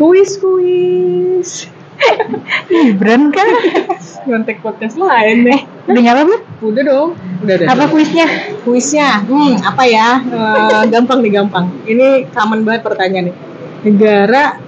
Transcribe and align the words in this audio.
Kuis 0.00 0.40
kuis. 0.40 1.68
Gibran 2.66 3.30
kan 3.30 3.46
Kontek 4.26 4.58
podcast 4.58 4.98
lain 4.98 5.46
deh. 5.46 5.60
udah 5.86 6.02
nyala 6.02 6.20
belum 6.26 6.42
Udah 6.62 6.82
dong. 6.82 7.08
Udah 7.42 7.54
udah. 7.58 7.66
apa 7.70 7.84
kuisnya 7.90 8.26
kuisnya? 8.66 9.22
Hmm, 9.22 9.58
apa 9.62 9.82
ya? 9.86 10.18
Eh, 10.22 10.84
gampang 10.90 11.22
nih 11.22 11.32
gampang. 11.42 11.70
Ini 11.86 12.30
common 12.30 12.66
banget 12.66 12.82
pertanyaan 12.86 13.24
nih. 13.30 13.36
Negara 13.86 14.58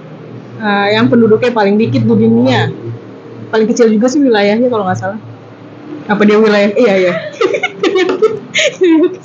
eh, 0.59 0.87
yang 0.95 1.07
penduduknya 1.11 1.51
paling 1.51 1.75
dikit 1.75 2.03
di 2.03 2.15
dunia. 2.15 2.71
Paling 3.51 3.67
kecil 3.67 3.91
juga 3.91 4.07
sih 4.11 4.19
wilayahnya 4.23 4.67
kalau 4.67 4.87
nggak 4.87 4.99
salah. 4.99 5.19
Apa 6.07 6.21
dia 6.23 6.37
wilayah? 6.39 6.71
Iya 6.75 6.93
iya. 6.99 7.13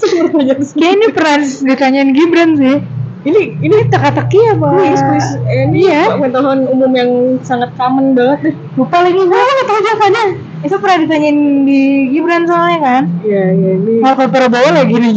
Semua 0.00 0.30
pertanyaan 0.30 0.62
semua. 0.62 0.78
kayak 0.82 0.94
ini 0.98 1.06
pernah 1.14 1.38
ditanyain 1.42 2.10
Gibran 2.14 2.50
sih 2.58 2.76
ini 3.20 3.40
ini 3.58 3.76
teka-teki 3.86 4.40
apa 4.50 4.66
kuis 4.70 5.00
kuis 5.02 5.26
eh, 5.44 5.66
ini 5.66 5.84
Iya. 5.84 6.08
pengetahuan 6.10 6.64
umum 6.64 6.88
yang 6.90 7.10
sangat 7.40 7.68
common 7.74 8.12
banget 8.12 8.38
deh. 8.42 8.54
lupa 8.74 8.96
lagi 8.98 9.18
gue 9.18 9.28
nggak 9.28 9.66
tahu 9.66 9.78
jawabannya 9.82 10.24
itu 10.60 10.76
pernah 10.76 10.96
ditanyain 10.98 11.38
di 11.64 11.80
Gibran 12.10 12.42
soalnya 12.44 12.78
kan 12.78 13.02
Iya 13.20 13.44
iya 13.50 13.70
ini. 13.74 13.94
mau 13.98 14.12
ke 14.12 14.24
Prabowo 14.26 14.70
lagi 14.70 14.94
nih 14.94 15.12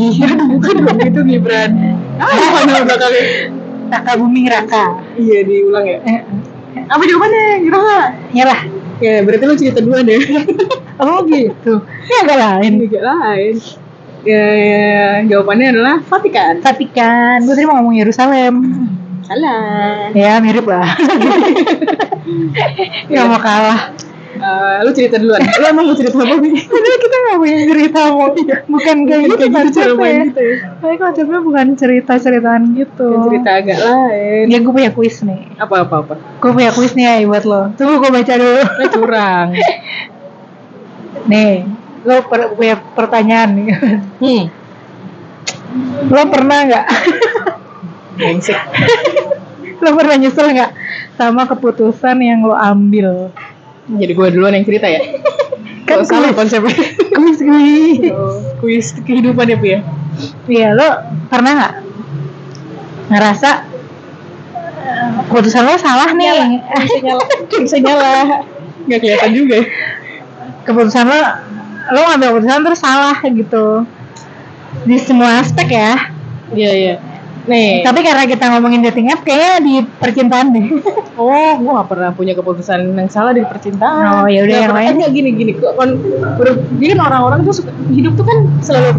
Bukan 0.49 0.75
dong 0.81 0.99
itu 1.01 1.21
Gibran. 1.25 1.71
Ah, 2.15 2.27
bukan 2.29 2.63
nama 2.65 2.83
belakangnya. 2.85 3.23
Raka 3.89 4.11
Buming 4.15 4.47
Raka 4.47 4.85
Iya 5.15 5.39
diulang 5.41 5.85
ya. 5.85 5.97
eh, 6.01 6.19
Apa 6.85 7.01
jawabannya? 7.01 7.43
Kira 7.61 7.77
nggak? 7.77 8.07
nyerah 8.31 8.61
Ya 8.99 9.13
berarti 9.19 9.43
lu 9.43 9.55
cerita 9.55 9.79
dua 9.79 9.99
deh. 9.99 10.19
oh 11.01 11.19
gitu 11.23 11.73
ini 11.81 12.15
agak 12.21 12.37
lain 12.37 12.71
Ini 12.77 12.85
gak 12.89 13.03
lain. 13.05 13.55
Ya, 14.23 14.45
ya, 14.55 15.03
jawabannya 15.27 15.75
adalah 15.75 15.95
Vatikan. 15.99 16.63
Vatikan 16.63 17.43
gue 17.43 17.51
tadi 17.51 17.67
mau 17.67 17.75
ngomong 17.83 17.95
Yerusalem 17.99 18.53
Salah. 19.23 20.11
ya 20.11 20.39
mirip 20.43 20.67
lah 20.67 20.83
nggak 23.07 23.25
mau 23.27 23.39
kalah 23.39 23.91
Eh, 24.33 24.77
lu 24.83 24.91
cerita 24.91 25.21
duluan. 25.21 25.39
Lu 25.61 25.65
emang 25.69 25.85
mau 25.87 25.95
cerita 25.95 26.19
apa 26.19 26.35
nih? 26.35 26.65
Padahal 26.65 26.97
kita 26.99 27.15
nggak 27.15 27.37
punya 27.37 27.57
cerita 27.63 27.99
mau 28.11 28.27
bukan 28.75 28.95
kayak 29.05 29.21
gitu 29.23 29.35
Kayak 29.37 29.45
gitu 29.45 29.55
konsepnya 29.55 30.09
gitu 30.25 30.41
ya. 30.41 30.55
Tapi 30.81 30.95
konsepnya 30.99 31.39
bukan 31.39 31.67
cerita-ceritaan 31.77 32.61
gitu 32.75 33.07
Ya, 33.07 33.23
cerita 33.29 33.51
agak 33.61 33.77
lain. 33.79 34.45
Ya 34.51 34.57
gue 34.59 34.73
punya 34.73 34.91
kuis 34.91 35.15
nih 35.21 35.41
Apa 35.55 35.85
apa 35.85 35.95
apa. 36.01 36.13
Gue 36.41 36.51
punya 36.51 36.71
kuis 36.73 36.91
nih 36.91 37.05
ya 37.07 37.15
buat 37.23 37.45
lo 37.45 37.71
Tunggu 37.77 37.95
gue 38.01 38.11
baca 38.11 38.33
dulu 38.35 38.61
Nah, 38.65 38.87
curang. 38.91 39.47
Nih 41.29 41.53
Lo 42.03 42.19
per- 42.23 42.51
punya 42.53 42.75
pertanyaan 42.93 43.49
nih 43.55 43.67
Hmm. 44.19 44.43
Lo 46.07 46.21
pernah 46.27 46.59
nggak. 46.63 46.85
Lo 49.81 49.89
pernah 49.93 50.15
nyesel 50.15 50.53
nggak 50.53 50.71
Sama 51.15 51.43
keputusan 51.43 52.17
yang 52.19 52.43
lo 52.43 52.53
ambil 52.53 53.33
Jadi 53.83 54.11
gue 54.11 54.27
duluan 54.31 54.53
yang 54.53 54.63
cerita 54.63 54.87
ya. 54.87 55.01
Kan 55.83 55.99
Kan 55.99 56.07
salah 56.07 56.31
konsepnya. 56.31 56.71
Kuis 57.11 57.39
kuis 57.41 57.99
Oh, 58.07 58.39
kuis 58.57 58.85
kehidupan 58.97 59.43
ya, 59.45 59.57
Pi 59.57 59.69
ya. 59.69 59.79
Iya 60.45 60.67
lo 60.71 60.89
pernah 61.27 61.51
nggak 61.57 61.73
Ngerasa 63.09 63.49
eh, 64.79 65.09
Keputusan 65.27 65.63
lo 65.63 65.75
salah 65.75 66.09
nih 66.13 66.27
Bisa 66.79 66.97
nyala. 67.01 67.23
Bisa 67.49 67.77
nyala. 67.79 68.11
Gak 68.83 68.99
kelihatan 68.99 69.31
juga 69.31 69.55
ya. 69.59 69.65
keputusan 70.63 71.05
lo 71.07 71.21
lo 71.85 71.99
ngambil 72.01 72.27
keputusan 72.31 72.61
terus 72.61 72.79
salah 72.79 73.17
gitu 73.19 73.83
di 74.83 74.95
semua 74.97 75.39
aspek 75.39 75.67
ya 75.69 75.93
Iya 76.49 76.71
iya. 76.71 76.95
Nih. 77.43 77.83
tapi 77.83 77.99
karena 77.99 78.23
kita 78.23 78.45
ngomongin 78.47 78.79
dating 78.81 79.11
app 79.11 79.19
kayaknya 79.21 79.59
di 79.59 79.73
percintaan 79.99 80.47
deh 80.49 80.63
Oh, 81.13 81.29
gue 81.53 81.69
gak 81.69 81.89
pernah 81.91 82.09
punya 82.09 82.33
keputusan 82.33 82.89
yang 82.89 83.05
salah 83.05 83.37
di 83.37 83.45
percintaan. 83.45 84.25
Oh, 84.25 84.25
ya 84.25 84.41
udah, 84.41 84.57
yang 84.59 84.73
lain. 84.73 84.97
Nggak, 84.97 85.11
gini 85.13 85.29
gini. 85.31 85.51
Gua 85.53 85.77
Kon, 85.77 86.01
ber, 86.41 86.57
jadi 86.73 86.97
kan 86.97 87.05
orang-orang 87.05 87.45
tuh 87.45 87.53
suka, 87.53 87.69
hidup 87.85 88.17
tuh 88.17 88.25
kan 88.25 88.37
selalu 88.59 88.97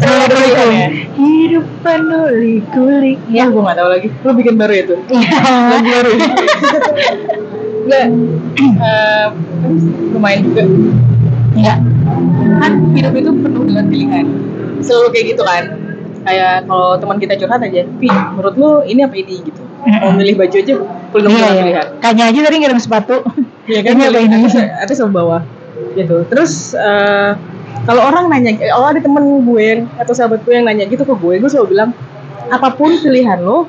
selalu 0.00 0.24
pilihan 0.32 0.68
ya. 0.72 0.88
hidup 1.14 1.64
penuh 1.84 2.24
kulik 2.72 3.20
Ya, 3.28 3.44
gue 3.44 3.60
gak 3.60 3.76
tahu 3.76 3.88
lagi. 3.92 4.08
Lu 4.24 4.32
bikin 4.32 4.56
baru 4.56 4.72
ya 4.72 4.84
tuh. 4.88 4.98
ya 5.04 5.36
Lagu 5.68 5.84
baru. 5.84 6.10
Enggak. 7.84 8.06
Eh, 8.84 9.26
lumayan 10.10 10.40
juga. 10.44 10.62
ya 11.54 11.74
Kan 12.60 12.72
hidup 12.94 13.12
itu 13.16 13.30
penuh 13.30 13.62
dengan 13.66 13.84
pilihan. 13.88 14.26
Selalu 14.80 15.08
kayak 15.12 15.26
gitu 15.36 15.42
kan. 15.44 15.64
Kayak 16.24 16.64
kalau 16.64 16.96
teman 16.96 17.20
kita 17.20 17.36
curhat 17.36 17.60
aja, 17.60 17.84
Pi, 18.00 18.08
menurut 18.08 18.54
lu 18.56 18.70
ini 18.88 19.04
apa 19.04 19.12
ini 19.12 19.44
gitu. 19.44 19.60
Mau 19.84 20.16
milih 20.16 20.40
baju 20.40 20.56
aja 20.56 20.74
penuh 21.12 21.28
iya 21.30 21.36
dengan 21.38 21.52
iya 21.54 21.62
pilihan. 21.62 21.86
kayaknya 22.00 22.24
aja 22.26 22.38
tadi 22.48 22.56
ngirim 22.58 22.80
sepatu 22.80 23.16
Iya 23.64 23.80
kan 23.80 23.92
Ini 23.96 24.04
apa 24.10 24.18
ini? 24.20 24.36
atas, 24.44 24.56
atas 24.82 24.96
sama 24.98 25.12
bawah 25.14 25.40
gitu 25.94 26.16
terus 26.26 26.74
eh, 26.74 27.30
kalau 27.86 28.02
orang 28.02 28.32
nanya 28.32 28.56
kalau 28.58 28.90
ada 28.90 29.00
temen 29.00 29.44
gue 29.46 29.68
atau 30.00 30.12
sahabat 30.12 30.42
gue 30.42 30.52
yang 30.56 30.66
nanya 30.66 30.88
gitu 30.90 31.06
ke 31.06 31.14
gue 31.14 31.34
gue 31.38 31.50
selalu 31.52 31.76
bilang 31.76 31.90
apa 32.50 32.72
pun 32.74 32.92
pilihan 32.98 33.40
lo 33.40 33.68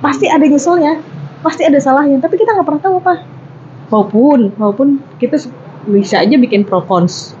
pasti 0.00 0.30
ada 0.30 0.44
nyeselnya 0.44 1.00
pasti 1.42 1.66
ada 1.66 1.80
salahnya 1.82 2.20
tapi 2.22 2.38
kita 2.40 2.54
nggak 2.54 2.66
pernah 2.66 2.82
tahu 2.82 2.94
apa 3.04 3.14
maupun 3.90 4.52
maupun 4.56 4.88
kita 5.16 5.36
bisa 5.88 6.20
aja 6.20 6.36
bikin 6.36 6.64
pro 6.64 6.80
cons 6.84 7.34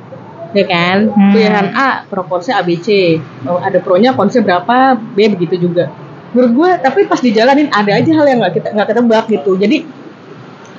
ya 0.54 0.64
kan? 0.70 1.10
Hmm. 1.10 1.32
pilihan 1.34 1.66
A 1.74 2.06
pro 2.06 2.22
ABC 2.24 3.18
Oh, 3.50 3.58
ada 3.58 3.82
pro 3.82 3.98
nya 3.98 4.14
consnya 4.14 4.40
berapa? 4.40 4.96
B 4.96 5.18
begitu 5.34 5.68
juga. 5.68 5.90
Menurut 6.32 6.52
gue 6.54 6.70
tapi 6.80 7.00
pas 7.10 7.18
dijalanin 7.18 7.68
ada 7.74 7.98
aja 7.98 8.10
hal 8.14 8.26
yang 8.26 8.38
nggak 8.40 8.54
kita 8.62 8.68
nggak 8.72 8.88
ketebak 8.94 9.24
gitu. 9.28 9.52
Jadi 9.58 9.76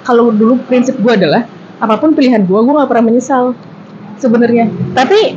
kalau 0.07 0.31
dulu 0.31 0.57
prinsip 0.65 0.95
gue 0.97 1.13
adalah 1.13 1.43
apa 1.75 1.99
pun 1.99 2.15
pilihan 2.15 2.47
gue 2.47 2.55
gue 2.55 2.73
nggak 2.73 2.89
pernah 2.89 3.05
menyesal 3.11 3.53
sebenarnya. 4.17 4.71
Tapi 4.95 5.35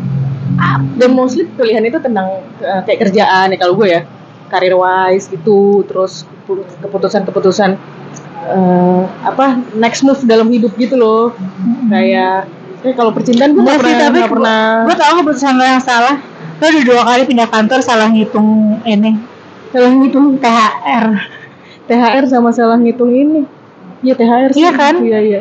ah, 0.56 0.78
dan 0.96 1.10
mostly 1.12 1.50
pilihan 1.50 1.82
itu 1.82 1.98
tentang 1.98 2.46
eh, 2.62 2.80
kayak 2.86 3.10
kerjaan 3.10 3.52
ya 3.52 3.58
kalau 3.58 3.74
gue 3.74 3.88
ya. 3.90 4.02
Karir 4.48 4.80
wise 4.80 5.28
gitu 5.28 5.84
terus 5.84 6.24
keputusan-keputusan 6.80 7.70
eh, 8.48 9.02
apa 9.28 9.60
next 9.76 10.06
move 10.06 10.24
dalam 10.24 10.48
hidup 10.48 10.72
gitu 10.80 10.96
loh. 10.96 11.36
Kayak 11.92 12.57
kayak 12.78 12.96
kalau 12.96 13.10
percintaan 13.10 13.54
gue 13.54 13.62
sih, 13.62 13.78
pernah 13.78 13.98
tapi 14.06 14.18
pernah 14.26 14.60
gue 14.86 14.96
tau 14.96 15.12
keputusan 15.22 15.54
lo 15.58 15.64
yang 15.66 15.82
salah. 15.82 16.16
Lo 16.58 16.64
udah 16.66 16.82
dua 16.82 17.02
kali 17.06 17.22
pindah 17.26 17.48
kantor 17.50 17.80
salah 17.82 18.08
ngitung 18.10 18.80
ini. 18.86 19.18
Salah 19.70 19.90
ngitung 19.94 20.38
THR 20.38 21.06
THR 21.88 22.24
sama 22.28 22.52
salah 22.52 22.76
ngitung 22.76 23.10
ini. 23.10 23.42
Iya 24.04 24.14
THR 24.14 24.50
sih. 24.52 24.60
Iya 24.62 24.70
kan? 24.76 24.94
iya 25.02 25.18
iya. 25.24 25.40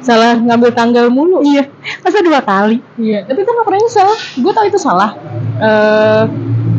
Salah 0.00 0.38
ngambil 0.38 0.70
tanggal 0.72 1.12
mulu. 1.12 1.44
Iya. 1.44 1.68
Masa 2.00 2.24
dua 2.24 2.40
kali? 2.40 2.80
Iya, 2.96 3.28
tapi 3.28 3.44
gue 3.44 3.52
gak 3.52 3.66
pernah 3.68 3.80
nyesel. 3.84 4.08
Gue 4.40 4.52
tau 4.56 4.64
itu 4.64 4.80
salah. 4.80 5.12
Eh, 5.60 6.24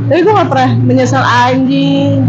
tapi 0.10 0.20
gue 0.26 0.34
gak 0.34 0.50
pernah 0.50 0.72
menyesal 0.82 1.22
anjing. 1.22 2.26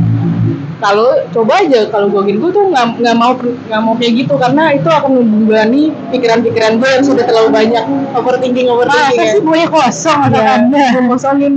Kalau 0.83 1.15
coba 1.31 1.63
aja 1.63 1.87
kalau 1.95 2.11
gue 2.11 2.23
gini, 2.27 2.43
gue 2.43 2.51
tuh 2.51 2.75
nggak 2.75 2.99
nggak 2.99 3.15
mau 3.15 3.39
nggak 3.39 3.81
mau 3.87 3.95
kayak 3.95 4.13
gitu. 4.27 4.35
Karena 4.35 4.75
itu 4.75 4.89
akan 4.91 5.11
membebani 5.15 5.95
pikiran-pikiran 6.11 6.83
gue 6.83 6.89
yang 6.91 7.05
sudah 7.07 7.23
terlalu 7.23 7.49
banyak. 7.55 7.85
Overthinking 8.19 8.67
overthinking. 8.67 9.15
masa 9.15 9.23
ya. 9.23 9.33
sih 9.39 9.43
boleh 9.47 9.67
kosong 9.71 10.19
atau 10.27 10.41
Ya, 10.43 10.59
anda 10.59 10.85
gue 10.91 11.03
kosongin 11.07 11.53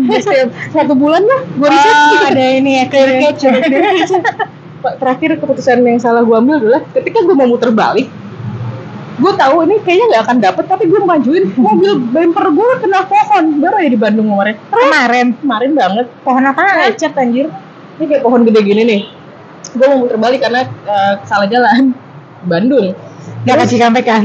satu 0.69 0.93
bulan 0.93 1.25
lah 1.25 1.41
gue 1.41 1.67
riset. 1.73 1.95
Oh, 1.97 2.21
ada 2.29 2.45
ini 2.53 2.71
ya 2.77 2.83
clear 2.85 3.09
catch 3.25 3.43
Pak, 4.85 5.01
terakhir 5.01 5.41
keputusan 5.41 5.81
yang 5.81 5.97
salah 5.97 6.21
gue 6.21 6.35
ambil 6.37 6.61
adalah 6.61 6.81
ketika 6.93 7.25
gue 7.25 7.33
mau 7.33 7.49
muter 7.49 7.73
balik 7.73 8.05
gue 9.15 9.31
tahu 9.39 9.63
ini 9.63 9.79
kayaknya 9.79 10.05
nggak 10.11 10.23
akan 10.27 10.37
dapet 10.43 10.63
tapi 10.67 10.91
gue 10.91 10.99
majuin 10.99 11.47
mobil 11.55 12.03
bumper 12.11 12.51
gue 12.51 12.69
kena 12.83 13.07
pohon. 13.07 13.63
Baru 13.63 13.79
ya 13.79 13.89
di 13.89 13.99
Bandung 13.99 14.27
kemarin. 14.27 14.55
Kemarin? 14.67 15.27
Kemarin 15.39 15.71
banget. 15.71 16.05
Pohon 16.27 16.43
apa 16.43 16.61
lecet 16.83 17.15
anjir. 17.15 17.47
Ini 17.95 18.03
kayak 18.11 18.23
pohon 18.27 18.43
gede 18.43 18.59
gini 18.59 18.83
nih 18.83 19.01
gue 19.75 19.87
mau 19.87 19.99
muter 20.01 20.17
balik 20.17 20.39
karena 20.41 20.65
eh, 20.65 21.13
salah 21.27 21.47
jalan. 21.51 21.91
Bandung. 22.45 22.93
Nggak 23.45 23.57
kasih 23.65 23.77
comeback 23.81 24.05
kan? 24.05 24.21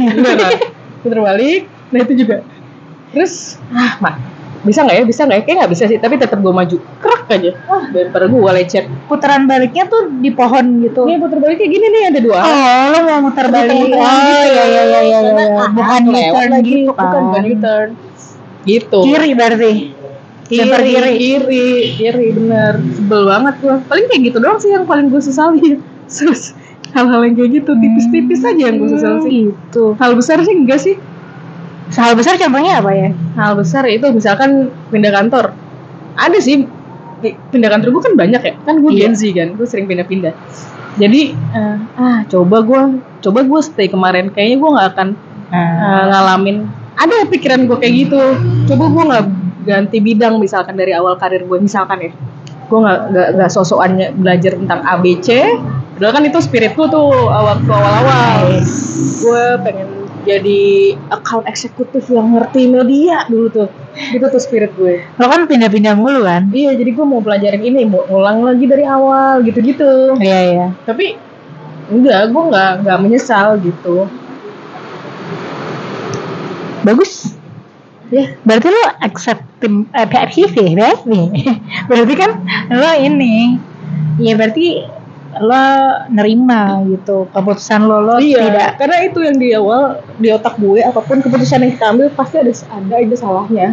Muter 1.04 1.20
balik. 1.20 1.62
Nah 1.90 1.98
itu 2.04 2.12
juga. 2.24 2.44
Terus 3.10 3.58
ah 3.74 3.96
mak 3.98 4.14
bisa 4.60 4.84
nggak 4.84 4.96
ya? 5.00 5.04
Bisa 5.08 5.20
nggak 5.24 5.38
ya? 5.40 5.42
Kayak 5.48 5.56
nggak 5.64 5.72
bisa 5.72 5.84
sih 5.88 5.98
tapi 5.98 6.14
tetap 6.20 6.38
gue 6.40 6.52
maju. 6.52 6.76
Kerak 7.00 7.22
aja. 7.32 7.50
Ah 7.64 7.82
bumper 7.88 8.22
gue 8.28 8.50
lecet. 8.60 8.84
Putaran 9.08 9.48
baliknya 9.48 9.88
tuh 9.88 10.12
di 10.20 10.30
pohon 10.32 10.84
gitu. 10.84 11.08
Ini 11.08 11.16
puter 11.16 11.38
balik 11.40 11.56
kayak 11.58 11.72
gini 11.72 11.86
nih 11.88 12.02
ada 12.12 12.20
dua 12.20 12.38
oh 12.44 12.84
lo 12.92 12.98
mau 13.08 13.18
muter 13.24 13.46
balik. 13.48 13.72
oh 13.72 13.84
gitu. 13.88 13.96
iya 13.96 14.42
iya 14.44 14.64
iya 14.64 14.82
iya 14.84 15.18
iya. 15.24 15.44
ah, 15.56 15.70
bukan 15.72 16.02
lewat 16.12 16.44
U-turn 16.44 16.64
gitu 16.64 16.90
bukan 16.92 17.08
kan. 17.08 17.22
Bukan 17.24 17.42
U-turn. 17.48 17.88
Gitu. 18.68 18.98
Kiri 19.08 19.30
berarti 19.32 19.72
kiri 20.50 20.66
Bumper 20.66 20.82
kiri 20.82 21.10
kiri 21.14 21.66
kiri 21.94 22.26
bener. 22.34 22.74
Sebel 22.98 23.22
banget 23.30 23.54
gue 23.62 23.74
paling 23.86 24.06
kayak 24.10 24.22
gitu 24.26 24.36
doang 24.42 24.58
sih 24.58 24.70
yang 24.74 24.84
paling 24.84 25.06
gue 25.06 25.22
sesali 25.22 25.78
hal-hal 26.94 27.20
yang 27.22 27.34
kayak 27.38 27.50
gitu. 27.62 27.70
Tipis-tipis 27.78 28.42
aja 28.42 28.62
yang 28.66 28.82
gue 28.82 28.90
sesal 28.90 29.22
sih. 29.22 29.54
itu 29.54 29.84
hal 29.94 30.12
besar 30.18 30.42
sih 30.42 30.54
enggak 30.58 30.82
sih. 30.82 30.98
Hal 31.94 32.14
besar 32.18 32.34
contohnya 32.38 32.82
apa 32.82 32.90
ya? 32.90 33.08
Hal 33.38 33.54
besar 33.54 33.86
itu 33.86 34.06
misalkan 34.10 34.74
pindah 34.90 35.14
kantor. 35.14 35.54
Ada 36.18 36.38
sih 36.42 36.66
pindah 37.22 37.70
kantor 37.70 37.88
gue 37.94 38.02
kan 38.10 38.14
banyak 38.18 38.42
ya. 38.42 38.54
Kan 38.66 38.82
gue 38.82 38.90
Iya. 38.90 39.10
Gen 39.10 39.14
Z 39.14 39.22
kan 39.38 39.48
gue 39.54 39.66
sering 39.70 39.86
pindah-pindah. 39.86 40.34
Jadi 40.98 41.30
eh, 41.34 41.76
ah 41.94 42.26
coba 42.26 42.66
gue 42.66 42.80
coba 43.22 43.40
gue 43.46 43.60
stay 43.62 43.86
kemarin. 43.86 44.34
Kayaknya 44.34 44.56
gue 44.58 44.70
nggak 44.74 44.88
akan 44.98 45.08
eh, 45.54 46.04
ngalamin. 46.10 46.56
Ada 46.98 47.30
pikiran 47.30 47.70
gue 47.70 47.78
kayak 47.78 47.94
gitu. 48.06 48.22
Coba 48.66 48.84
gue 48.90 49.02
nggak 49.14 49.24
ganti 49.64 49.98
bidang 50.00 50.40
misalkan 50.40 50.74
dari 50.76 50.96
awal 50.96 51.20
karir 51.20 51.44
gue 51.44 51.58
misalkan 51.60 51.98
ya 52.00 52.10
gue 52.70 52.78
nggak 52.78 53.00
nggak 53.10 53.28
nggak 53.36 53.50
sosokannya 53.50 54.14
belajar 54.14 54.54
tentang 54.54 54.80
ABC 54.86 55.28
padahal 55.98 56.16
kan 56.16 56.24
itu 56.24 56.38
spiritku 56.40 56.88
tuh 56.88 57.28
waktu 57.28 57.68
awal-awal. 57.68 58.56
Gue 59.20 59.44
pengen 59.60 60.08
jadi 60.24 60.96
account 61.12 61.44
eksekutif 61.44 62.08
yang 62.08 62.32
ngerti 62.32 62.72
media 62.72 63.28
dulu 63.28 63.52
tuh. 63.52 63.68
Itu 64.14 64.24
tuh 64.30 64.40
spirit 64.40 64.72
gue 64.78 65.02
lo 65.18 65.26
kan 65.28 65.44
pindah-pindah 65.50 65.98
mulu 65.98 66.24
kan? 66.24 66.48
Iya 66.54 66.78
jadi 66.78 66.94
gue 66.94 67.04
mau 67.04 67.20
pelajarin 67.20 67.60
ini 67.60 67.84
mau 67.84 68.06
ulang 68.08 68.46
lagi 68.46 68.64
dari 68.64 68.86
awal 68.86 69.42
gitu-gitu. 69.42 70.16
Iya 70.16 70.40
iya. 70.40 70.66
Tapi 70.86 71.18
enggak 71.90 72.30
gue 72.32 72.42
nggak 72.48 72.72
nggak 72.86 72.98
menyesal 73.02 73.58
gitu. 73.60 74.06
Bagus 76.80 77.39
ya 78.10 78.24
berarti 78.42 78.68
lo 78.68 78.82
accepting 79.00 79.74
eh, 79.94 80.06
PFCV 80.06 80.54
berarti 80.74 81.20
berarti 81.88 82.14
kan 82.18 82.30
lo 82.68 82.90
ini 82.98 83.54
ya 84.18 84.34
berarti 84.34 84.82
lo 85.38 85.66
nerima 86.10 86.82
gitu 86.90 87.30
keputusan 87.30 87.86
lo 87.86 88.02
lo 88.02 88.16
iya 88.18 88.50
tidak. 88.50 88.70
karena 88.82 88.96
itu 89.06 89.18
yang 89.22 89.36
di 89.38 89.48
awal 89.54 90.02
di 90.18 90.26
otak 90.34 90.58
gue 90.58 90.82
apa 90.82 90.98
pun 90.98 91.22
keputusan 91.22 91.62
yang 91.62 91.72
kita 91.78 91.86
ambil 91.94 92.10
pasti 92.12 92.42
ada 92.42 92.50
ada 92.74 92.94
aja 92.98 93.14
salahnya. 93.16 93.68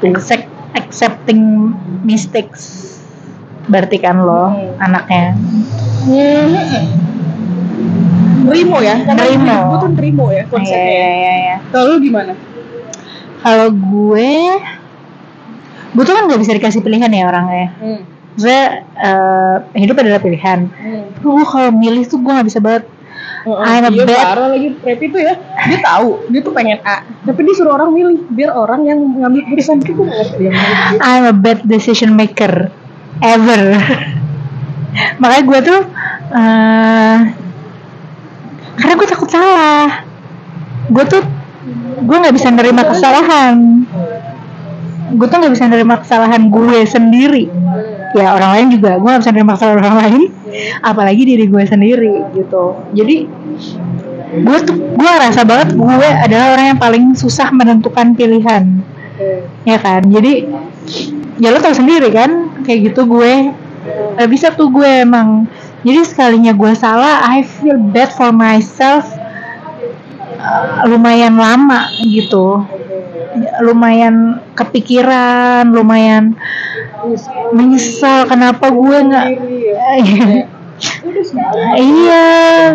Accept, 0.00 0.48
accepting 0.72 1.74
mistakes 2.00 2.96
berarti 3.68 4.00
kan 4.00 4.24
lo 4.24 4.56
Hmm. 4.56 4.80
anaknya. 4.80 5.36
Nerimo 8.40 8.80
ya 8.80 9.04
karena 9.04 9.20
Nerimo. 9.20 9.56
gue 9.68 9.78
tuh 9.84 9.90
nerimo 9.94 10.26
ya 10.32 10.42
konsepnya. 10.48 10.80
Iya, 10.80 11.10
iya, 11.12 11.34
iya. 11.44 11.56
kalau 11.70 11.92
lu 11.92 11.96
gimana 12.00 12.32
kalau 13.40 13.68
gue 13.70 14.32
gue 15.90 16.04
tuh 16.04 16.14
kan 16.14 16.24
gak 16.26 16.38
bisa 16.38 16.52
dikasih 16.52 16.80
pilihan 16.80 17.08
ya 17.08 17.24
orangnya 17.26 17.68
hmm. 17.74 18.00
Maksudnya 18.30 18.64
eh, 18.94 19.56
hidup 19.76 19.96
adalah 19.96 20.18
pilihan 20.18 20.70
Hmm. 20.70 21.04
gue 21.14 21.44
kalau 21.44 21.70
milih 21.70 22.04
tuh 22.04 22.18
gue 22.18 22.30
gak 22.30 22.46
bisa 22.46 22.60
banget 22.60 22.84
Oh, 23.40 23.56
I'm 23.56 23.80
a 23.80 23.88
iya, 23.88 24.04
bad- 24.04 24.20
parah 24.22 24.48
lagi 24.52 24.68
Prepi 24.76 25.08
tuh 25.08 25.16
ya 25.18 25.32
dia 25.64 25.80
tahu 25.80 26.28
dia 26.28 26.40
tuh 26.40 26.52
pengen 26.52 26.76
A 26.84 27.00
tapi 27.24 27.40
dia 27.40 27.56
suruh 27.56 27.72
orang 27.72 27.88
milih 27.88 28.28
biar 28.28 28.52
orang 28.52 28.84
yang 28.84 29.00
ngambil 29.00 29.48
keputusan 29.48 29.80
itu 29.80 29.96
yang. 30.36 30.52
I'm 31.00 31.24
a 31.24 31.32
bad 31.32 31.64
decision 31.64 32.12
maker 32.12 32.68
ever. 33.18 33.80
Makanya 35.20 35.42
gue 35.42 35.58
tuh 35.64 35.80
eh 36.30 37.16
karena 38.76 38.92
gue 38.94 39.08
takut 39.08 39.28
salah. 39.28 40.04
Gue 40.88 41.04
tuh 41.06 41.24
gue 41.98 42.16
nggak 42.16 42.34
bisa 42.34 42.48
nerima 42.54 42.82
kesalahan. 42.86 43.56
Gue 45.10 45.26
tuh 45.26 45.36
nggak 45.42 45.52
bisa 45.54 45.66
nerima 45.66 45.96
kesalahan 45.98 46.42
gue 46.50 46.78
sendiri. 46.86 47.44
Ya 48.14 48.34
orang 48.34 48.50
lain 48.58 48.66
juga 48.78 48.98
gue 48.98 49.08
nggak 49.10 49.22
bisa 49.22 49.32
nerima 49.34 49.52
kesalahan 49.58 49.78
orang 49.82 49.96
lain. 50.06 50.22
Apalagi 50.82 51.22
diri 51.26 51.44
gue 51.50 51.62
sendiri 51.66 52.14
gitu. 52.34 52.78
Jadi 52.94 53.16
gue 54.30 54.58
tuh 54.62 54.76
gue 54.78 55.10
rasa 55.10 55.42
banget 55.42 55.74
gue 55.74 56.06
adalah 56.06 56.54
orang 56.54 56.66
yang 56.74 56.80
paling 56.80 57.04
susah 57.18 57.50
menentukan 57.50 58.14
pilihan 58.14 58.78
ya 59.66 59.76
kan 59.82 60.06
jadi 60.06 60.46
ya 61.42 61.50
lo 61.50 61.58
tau 61.58 61.74
sendiri 61.74 62.08
kan 62.14 62.62
kayak 62.62 62.92
gitu 62.92 63.10
gue 63.10 63.50
gak 64.16 64.28
bisa 64.30 64.54
tuh 64.54 64.70
gue 64.70 65.02
emang 65.02 65.50
jadi 65.82 66.04
sekalinya 66.06 66.52
gue 66.54 66.72
salah 66.78 67.26
I 67.26 67.42
feel 67.42 67.76
bad 67.76 68.12
for 68.14 68.30
myself 68.30 69.08
lumayan 70.88 71.36
lama 71.36 71.90
gitu. 72.00 72.64
Lumayan 73.62 74.42
kepikiran 74.58 75.70
lumayan 75.70 76.34
menyesal 77.54 78.26
kenapa 78.28 78.68
gue 78.68 78.98
nggak 79.06 79.26
iya 81.76 82.26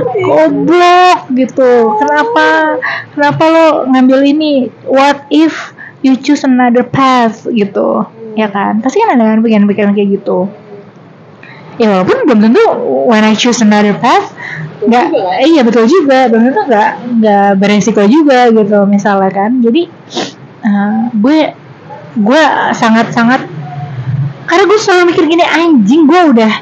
goblok 0.02 1.20
gitu. 1.34 1.96
Kenapa 1.98 2.78
kenapa 3.14 3.44
lo 3.50 3.68
ngambil 3.90 4.20
ini? 4.26 4.54
What 4.86 5.26
if 5.34 5.74
you 6.06 6.16
choose 6.18 6.46
another 6.46 6.86
path 6.86 7.50
gitu 7.50 8.06
ya 8.38 8.48
kan? 8.50 8.80
Pasti 8.82 9.02
kan 9.02 9.18
ada 9.18 9.36
kan 9.36 9.42
pikiran-pikiran 9.42 9.94
kayak 9.98 10.22
gitu 10.22 10.48
ya 11.76 11.88
walaupun 11.92 12.18
belum 12.28 12.40
tentu 12.50 12.66
when 13.08 13.24
I 13.24 13.36
choose 13.36 13.60
another 13.60 13.96
path 14.00 14.32
nggak 14.86 15.06
eh, 15.42 15.48
iya 15.50 15.62
betul 15.66 15.90
juga. 15.90 16.30
Belum 16.30 16.52
tentu 16.52 16.62
nggak 16.68 16.90
nggak 17.22 17.50
beresiko 17.58 18.04
juga 18.06 18.52
gitu 18.54 18.86
misalnya 18.86 19.32
kan. 19.34 19.52
Jadi 19.60 19.82
eh, 20.66 21.02
gue 21.16 21.40
gue 22.16 22.44
sangat 22.72 23.12
sangat 23.12 23.44
karena 24.46 24.64
gue 24.70 24.80
selalu 24.80 25.04
mikir 25.12 25.24
gini 25.26 25.44
anjing 25.44 26.06
gue 26.06 26.22
udah 26.32 26.54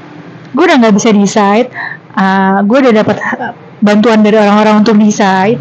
gue 0.54 0.64
udah 0.64 0.78
nggak 0.80 0.96
bisa 0.96 1.10
decide. 1.12 1.70
Uh, 2.14 2.62
gue 2.70 2.78
udah 2.78 2.94
dapat 2.94 3.18
uh, 3.18 3.58
bantuan 3.82 4.22
dari 4.22 4.38
orang-orang 4.38 4.86
untuk 4.86 4.96
decide. 5.02 5.58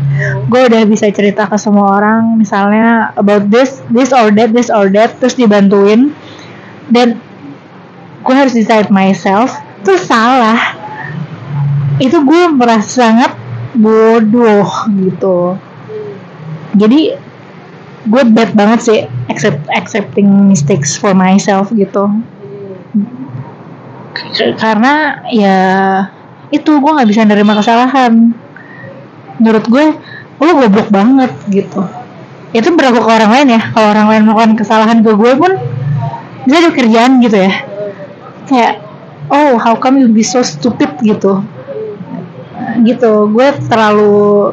Gue 0.47 0.69
udah 0.69 0.85
bisa 0.85 1.09
cerita 1.09 1.49
ke 1.49 1.57
semua 1.57 1.97
orang 1.97 2.37
misalnya 2.37 3.11
about 3.17 3.49
this 3.49 3.81
this 3.89 4.13
or 4.13 4.29
that 4.37 4.53
this 4.53 4.69
or 4.69 4.93
that 4.93 5.17
terus 5.17 5.35
dibantuin. 5.35 6.13
Dan 6.93 7.17
gue 8.23 8.35
harus 8.35 8.55
decide 8.55 8.89
myself. 8.89 9.59
Terus 9.83 10.07
salah. 10.07 10.79
Itu 11.99 12.23
gue 12.23 12.43
merasa 12.55 13.11
sangat 13.11 13.33
bodoh 13.75 14.67
gitu. 14.95 15.59
Jadi 16.79 17.01
gue 18.03 18.23
bad 18.35 18.51
banget 18.59 18.81
sih 18.83 18.99
accept 19.31 19.63
accepting 19.71 20.51
mistakes 20.51 20.95
for 20.95 21.13
myself 21.13 21.71
gitu. 21.75 22.09
Karena 24.59 25.23
ya 25.31 25.59
itu 26.55 26.71
gue 26.79 26.93
nggak 26.95 27.11
bisa 27.11 27.27
nerima 27.27 27.59
kesalahan. 27.59 28.33
Menurut 29.43 29.65
gue 29.67 29.85
lo 30.43 30.53
goblok 30.59 30.89
banget 30.91 31.31
gitu. 31.51 31.83
Itu 32.55 32.69
berlaku 32.75 33.03
ke 33.03 33.11
orang 33.11 33.31
lain 33.31 33.49
ya. 33.59 33.61
Kalau 33.75 33.89
orang 33.95 34.07
lain 34.11 34.23
melakukan 34.27 34.53
kesalahan 34.59 34.99
ke 35.03 35.11
gue 35.15 35.33
pun 35.39 35.53
bisa 36.43 36.59
ada 36.59 36.71
kerjaan 36.75 37.23
gitu 37.23 37.39
ya 37.39 37.72
kayak 38.47 38.83
oh 39.31 39.57
how 39.61 39.79
come 39.79 40.01
you 40.01 40.09
be 40.11 40.25
so 40.25 40.43
stupid 40.43 40.91
gitu. 41.03 41.43
Gitu 42.83 43.13
gue 43.31 43.49
terlalu 43.69 44.53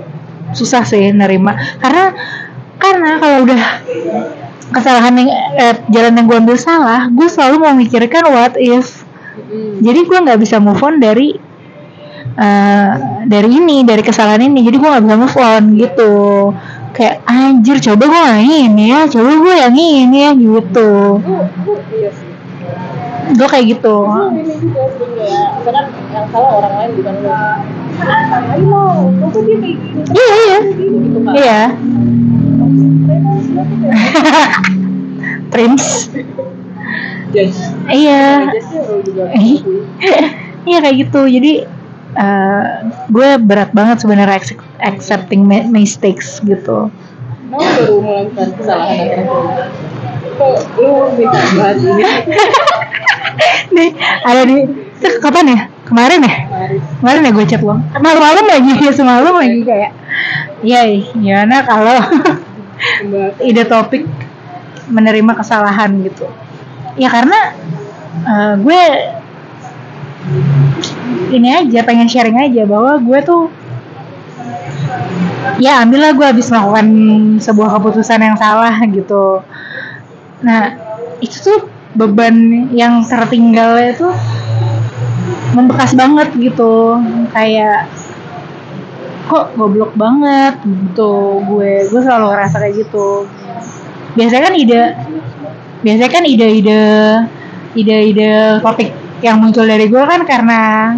susah 0.54 0.84
sih 0.86 1.12
nerima. 1.14 1.56
Karena 1.82 2.14
karena 2.80 3.20
kalau 3.20 3.38
udah 3.44 3.64
kesalahan 4.70 5.14
yang 5.18 5.30
eh, 5.58 5.76
jalan 5.90 6.14
yang 6.16 6.26
gue 6.30 6.38
ambil 6.38 6.58
salah 6.58 7.10
gue 7.10 7.28
selalu 7.28 7.66
memikirkan 7.66 8.30
what 8.30 8.56
if. 8.56 9.04
Jadi 9.80 10.00
gue 10.06 10.18
nggak 10.20 10.40
bisa 10.40 10.62
move 10.62 10.80
on 10.84 11.02
dari 11.02 11.34
eh, 12.38 12.92
dari 13.26 13.50
ini 13.50 13.84
dari 13.84 14.02
kesalahan 14.06 14.46
ini. 14.46 14.64
Jadi 14.64 14.76
gue 14.78 14.90
nggak 14.90 15.04
bisa 15.06 15.18
move 15.18 15.38
on 15.40 15.64
gitu. 15.76 16.14
Kayak 16.90 17.22
anjir 17.30 17.78
coba 17.86 18.04
gue 18.10 18.22
yang 18.22 18.44
ini 18.50 18.84
ya 18.90 19.06
coba 19.06 19.30
gue 19.30 19.56
yang 19.56 19.76
ini 19.78 20.18
ya 20.26 20.32
gitu. 20.34 21.22
Iya 21.22 22.29
gue 23.30 23.48
kayak 23.48 23.66
gitu. 23.70 23.96
Ya 25.20 25.42
misalkan 25.56 25.86
yang 26.10 26.26
salah 26.30 26.52
orang 26.58 26.74
lain 26.76 26.92
bukan 26.98 27.16
lo 27.20 27.38
iya. 28.56 28.80
Iya 30.10 30.60
gitu 30.80 31.20
kan 31.20 31.34
iya 31.36 31.62
Prince 35.50 36.10
iya 37.90 38.50
Eh. 39.30 39.58
iya 40.66 40.78
kayak 40.80 40.98
gitu. 41.00 41.22
Jadi 41.26 41.54
eh, 42.12 42.66
gue 43.08 43.30
berat 43.38 43.70
banget 43.70 44.02
sebenarnya 44.02 44.34
accept- 44.36 44.66
accepting 44.82 45.46
mi- 45.46 45.70
mistakes 45.70 46.42
gitu. 46.42 46.90
Mau 47.50 47.60
baru 47.62 47.96
melakukan 48.02 48.50
kesalahan 48.58 49.26
apa 49.26 49.74
kok 50.40 50.56
lu 50.80 51.12
minta 51.20 51.42
bahas 51.60 51.84
ini 51.84 52.04
nih 53.80 53.92
ada 54.28 54.42
di 54.44 54.58
kapan 55.24 55.46
ya? 55.56 55.60
Kemarin 55.88 56.22
ya? 56.22 56.34
Mari. 56.46 56.78
kemarin 57.02 57.22
ya 57.26 57.32
gue 57.34 57.46
chat 57.50 57.62
lo 57.66 57.76
malam-malam 57.98 58.46
lagi 58.46 58.72
ya 58.78 58.92
semalam 59.00 59.34
lagi 59.34 59.60
kayak 59.66 59.92
ya 60.62 60.86
gimana 61.16 61.66
kalau 61.66 61.98
ide 63.50 63.64
topik 63.66 64.06
menerima 64.92 65.32
kesalahan 65.40 66.04
gitu? 66.04 66.28
Ya 67.00 67.08
karena 67.10 67.56
eh, 68.28 68.54
gue 68.60 68.82
ini 71.34 71.50
aja 71.50 71.80
pengen 71.88 72.12
sharing 72.12 72.38
aja 72.38 72.68
bahwa 72.68 73.00
gue 73.00 73.20
tuh 73.24 73.50
ya 75.58 75.82
ambillah 75.84 76.14
gue 76.14 76.26
habis 76.28 76.48
melakukan 76.52 76.88
sebuah 77.42 77.80
keputusan 77.80 78.20
yang 78.20 78.38
salah 78.38 78.76
gitu. 78.86 79.42
Nah 80.44 80.76
itu 81.24 81.36
tuh 81.40 81.60
beban 81.98 82.70
yang 82.74 83.02
tertinggal 83.06 83.78
itu 83.82 84.10
membekas 85.58 85.98
banget 85.98 86.30
gitu. 86.38 86.98
Kayak 87.34 87.90
kok 89.30 89.54
goblok 89.58 89.94
banget 89.94 90.58
gitu. 90.66 91.42
Gue 91.46 91.86
gue 91.90 92.02
selalu 92.02 92.26
ngerasa 92.34 92.56
kayak 92.62 92.76
gitu. 92.86 93.26
Biasanya 94.18 94.44
kan 94.50 94.56
ide 94.58 94.84
biasanya 95.80 96.12
kan 96.12 96.24
ide-ide 96.28 96.84
ide-ide 97.72 98.60
topik 98.60 98.92
yang 99.24 99.40
muncul 99.40 99.64
dari 99.64 99.88
gue 99.88 100.04
kan 100.04 100.28
karena 100.28 100.96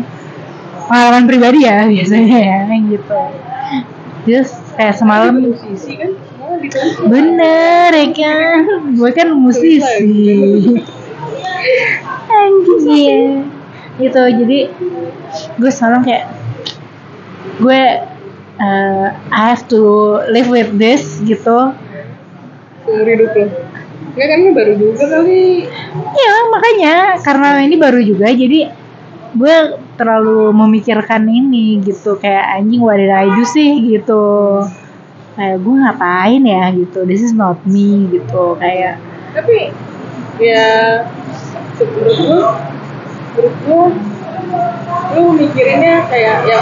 pengalaman 0.90 1.26
pribadi 1.30 1.68
ya 1.68 1.86
biasanya 1.86 2.40
ya 2.40 2.60
gitu. 2.90 3.20
Terus 4.26 4.50
kayak 4.78 4.96
semalam 4.98 5.34
gitu 6.64 6.78
bener 7.10 7.90
ya 7.92 8.08
kan? 8.14 8.60
Gue 8.96 9.12
kan 9.14 9.34
musisi. 9.34 9.82
Anjing 12.32 12.84
iya. 12.90 13.22
Gitu 14.00 14.22
jadi 14.22 14.60
gue 15.58 15.72
selalu 15.72 15.98
kayak 16.08 16.26
gue 17.62 17.82
uh, 18.62 19.08
I 19.34 19.44
have 19.54 19.66
to 19.70 19.82
live 20.30 20.50
with 20.50 20.72
this 20.78 21.20
gitu. 21.26 21.74
Seumur 22.86 23.08
hidup 23.08 23.32
lo. 23.34 23.46
Enggak 24.12 24.28
kan 24.28 24.38
ini 24.44 24.52
baru 24.52 24.74
juga 24.76 25.04
kali. 25.08 25.46
Ya 25.96 26.34
makanya. 26.52 26.96
Karena 27.24 27.50
ini 27.64 27.76
baru 27.80 28.00
juga 28.04 28.28
jadi 28.34 28.74
gue 29.32 29.56
terlalu 29.96 30.52
memikirkan 30.52 31.24
ini 31.30 31.80
gitu. 31.86 32.18
Kayak 32.20 32.60
anjing 32.60 32.82
what 32.84 33.00
did 33.00 33.14
I 33.14 33.30
do 33.32 33.44
sih 33.48 33.80
gitu 33.88 34.24
kayak 35.36 35.58
gue 35.64 35.76
ngapain 35.76 36.42
ya? 36.44 36.64
gitu. 36.76 37.00
This 37.08 37.22
is 37.24 37.34
not 37.34 37.60
me 37.68 38.08
gitu. 38.12 38.56
Kayak 38.60 39.00
tapi 39.32 39.72
ya 40.42 40.66
menurut 41.80 42.18
gue 42.20 42.42
menurut 43.36 43.56
gue 43.64 43.86
lu 45.12 45.24
mikirinnya 45.36 46.08
kayak 46.08 46.44
ya 46.48 46.60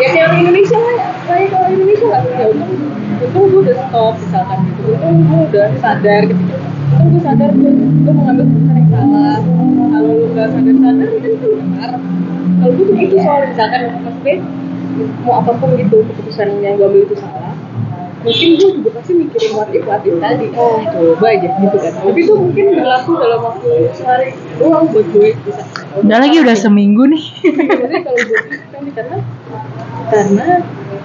ya 0.00 0.06
kayak 0.12 0.26
orang 0.32 0.40
Indonesia 0.44 0.76
lah 0.76 0.94
ya 0.96 1.08
kayak 1.28 1.48
kalau 1.52 1.68
Indonesia 1.72 2.06
lah 2.08 2.22
ya 2.24 2.44
untung 2.52 2.72
untung 3.20 3.44
gue 3.52 3.60
udah 3.68 3.76
stop 3.88 4.14
misalkan 4.20 4.58
gitu. 4.68 4.80
Untung 4.96 5.16
gue 5.28 5.40
udah 5.52 5.66
sadar 5.80 6.22
gitu. 6.24 6.54
Untung 6.56 7.08
gue 7.12 7.22
sadar 7.24 7.50
gue 7.52 7.70
gue 7.76 8.12
mengambil 8.12 8.44
keputusan 8.48 8.76
yang 8.76 8.88
salah. 8.92 9.36
Kalau 9.86 10.12
lu 10.12 10.26
gak 10.36 10.48
sadar 10.52 10.74
sadar 10.76 11.08
kan 11.08 11.30
itu 11.32 11.48
benar 11.56 11.92
kalau 12.56 12.72
gue 12.72 12.84
tuh 12.88 12.96
gitu 12.96 13.16
soal 13.20 13.40
misalkan 13.46 13.82
maksudnya 14.02 14.36
mau 15.22 15.44
apa 15.44 15.52
pun 15.60 15.70
gitu 15.76 16.02
keputusan 16.08 16.48
yang 16.64 16.80
gue 16.80 16.86
ambil 16.88 17.02
itu 17.04 17.16
salah 17.20 17.45
mungkin 18.26 18.48
gue 18.58 18.70
juga 18.82 18.90
pasti 18.98 19.12
mikirin 19.14 19.50
what 19.54 19.70
if 19.70 19.86
what 19.86 20.02
if 20.02 20.18
tadi. 20.18 20.46
Oh. 20.58 20.82
Coba 20.82 21.26
aja 21.30 21.48
gitu 21.48 21.76
kan. 21.78 21.92
Tapi 21.94 22.20
itu 22.26 22.32
mungkin 22.34 22.64
berlaku 22.74 23.10
dalam 23.22 23.40
waktu 23.46 23.68
sehari. 23.94 24.30
Doang 24.58 24.90
buat 24.90 25.06
gue 25.14 25.28
bisa. 25.46 25.62
Udah 26.02 26.18
lagi 26.18 26.36
udah 26.42 26.56
seminggu 26.58 27.06
nih. 27.06 27.24
Kalau 28.06 28.20
gue 28.26 28.38
kan 28.42 28.84
karena 28.96 29.16
karena 30.10 30.46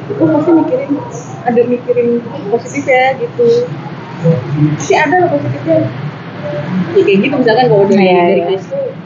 gue 0.09 0.27
pasti 0.33 0.51
mikirin 0.51 0.91
ada 1.45 1.61
mikirin 1.69 2.09
positif 2.49 2.83
ya 2.89 3.13
gitu. 3.21 3.69
Sih 4.81 4.97
ada 4.97 5.15
lah 5.21 5.29
positifnya. 5.29 5.85
Ya 6.97 7.01
kayak 7.05 7.19
gitu 7.21 7.35
misalkan 7.37 7.69
kalau 7.69 7.85
dari 7.85 8.01
Iya, 8.01 8.21
dari 8.25 8.41
iya. 8.41 8.57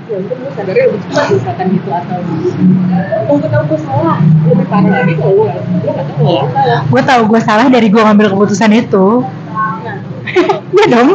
Ya 0.05 0.17
mungkin 0.21 0.37
gue 0.37 0.51
sadarnya 0.53 0.85
lebih 0.85 1.01
cepat 1.09 1.25
misalkan 1.33 1.67
gitu 1.73 1.89
atau 1.89 2.17
mungkin 3.25 3.49
tahu 3.49 3.63
gue 3.73 3.79
salah 3.81 4.17
lebih 4.45 4.67
parah 4.69 4.91
lagi 5.01 5.13
kalau 5.17 5.33
gue 5.33 5.49
gue 5.81 5.93
tahu. 5.97 6.05
Kalau 6.13 6.35
gue 6.37 6.49
salah. 6.53 6.79
Gue 6.85 7.01
tahu 7.01 7.21
gue 7.25 7.41
salah 7.41 7.65
dari 7.73 7.87
gue 7.89 8.01
ngambil 8.05 8.27
keputusan 8.37 8.71
itu. 8.73 9.07
Nah. 9.25 9.97
Ya 10.77 10.85
dong. 10.91 11.09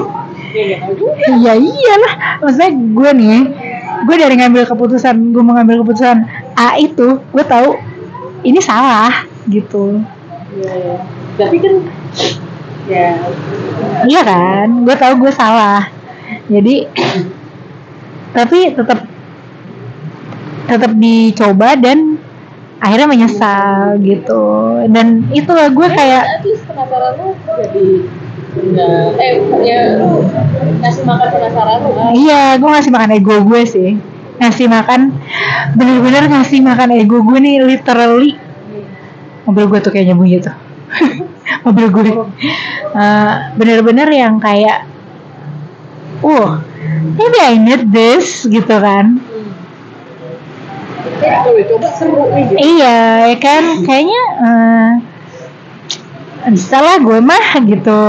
Ya 0.50 0.62
nggak 0.66 0.80
tahu 0.82 0.92
juga. 0.98 1.22
Ya 1.38 1.52
iyalah. 1.54 2.14
Maksudnya 2.42 2.70
gue 2.74 3.10
nih 3.14 3.38
gue 4.00 4.16
dari 4.16 4.34
ngambil 4.40 4.62
keputusan 4.66 5.14
gue 5.30 5.42
mengambil 5.44 5.86
keputusan 5.86 6.24
A 6.58 6.80
itu 6.80 7.20
gue 7.20 7.44
tahu 7.46 7.78
ini 8.42 8.58
salah 8.58 9.28
gitu. 9.46 10.02
Ya 10.58 10.98
tapi 11.38 11.56
kan 11.62 11.74
ya. 12.90 13.14
Iya 14.10 14.20
kan? 14.26 14.66
Gue 14.82 14.96
tahu 14.98 15.14
gue 15.22 15.30
salah. 15.30 15.86
Jadi 16.50 16.90
tapi 18.30 18.58
tetap 18.74 18.98
tetap 20.70 20.92
dicoba 20.94 21.74
dan 21.74 22.20
akhirnya 22.80 23.08
menyesal 23.10 24.00
gitu. 24.00 24.44
Dan 24.88 25.28
itulah 25.34 25.68
gue 25.70 25.88
kayak 25.90 26.42
penasaran 26.42 27.12
lu 27.20 27.28
jadi 27.44 27.88
enggak 28.50 29.06
eh 29.22 29.34
ya 29.62 29.80
lu 30.02 30.26
ngasih 30.82 31.04
makan 31.06 31.28
penasaran 31.30 31.78
lu 31.82 31.90
kan? 31.94 32.10
Iya 32.16 32.42
gue 32.58 32.68
ngasih 32.70 32.92
makan 32.92 33.10
ego 33.14 33.36
gue 33.44 33.62
sih. 33.66 33.90
Ngasih 34.40 34.66
makan 34.72 35.00
bener-bener 35.76 36.24
ngasih 36.32 36.58
makan 36.64 36.90
ego 36.96 37.20
gue 37.20 37.38
nih 37.38 37.56
literally. 37.66 38.38
Mobil 39.44 39.64
gue 39.66 39.80
tuh 39.82 39.92
kayaknya 39.92 40.14
bunyi 40.14 40.38
tuh. 40.38 40.54
Mobil 41.66 41.86
gue. 41.90 42.10
Eh, 42.94 43.32
bener-bener 43.58 44.08
yang 44.10 44.38
kayak 44.38 44.86
uh 46.22 46.69
maybe 47.16 47.38
I 47.40 47.54
need 47.58 47.92
this 47.92 48.46
gitu 48.46 48.74
kan. 48.80 49.20
Coba 51.20 51.88
seru 51.94 52.32
nih 52.32 52.44
gitu. 52.50 52.58
iya 52.58 53.30
ya 53.30 53.36
kan? 53.38 53.64
Kayaknya 53.84 54.22
eh, 54.40 54.90
bisa 56.50 56.76
lah 56.80 56.96
gue 56.98 57.18
mah 57.20 57.46
gitu. 57.64 58.02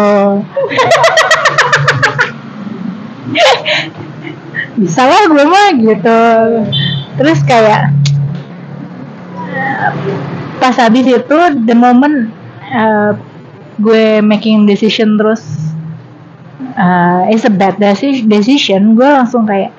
Bisa 4.82 5.02
lah 5.06 5.24
gue 5.30 5.46
mah 5.46 5.68
gitu. 5.78 6.22
Terus 7.20 7.40
kayak 7.46 7.92
pas 10.58 10.76
habis 10.78 11.06
itu 11.10 11.38
the 11.68 11.76
moment 11.76 12.32
eh, 12.72 13.12
gue 13.82 14.22
making 14.24 14.66
decision 14.70 15.18
terus 15.18 15.61
eh, 16.82 17.30
it's 17.30 17.44
a 17.44 17.52
bad 17.52 17.78
deci- 17.78 18.26
decision 18.26 18.94
gue 18.94 19.06
langsung 19.06 19.46
kayak 19.46 19.70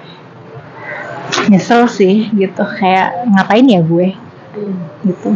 nyesel 1.44 1.85
sih 1.87 2.30
gitu 2.30 2.62
kayak 2.73 3.26
ngapain 3.28 3.66
ya 3.66 3.82
gue 3.82 4.14
Hmm. 4.52 4.85
gitu 5.02 5.32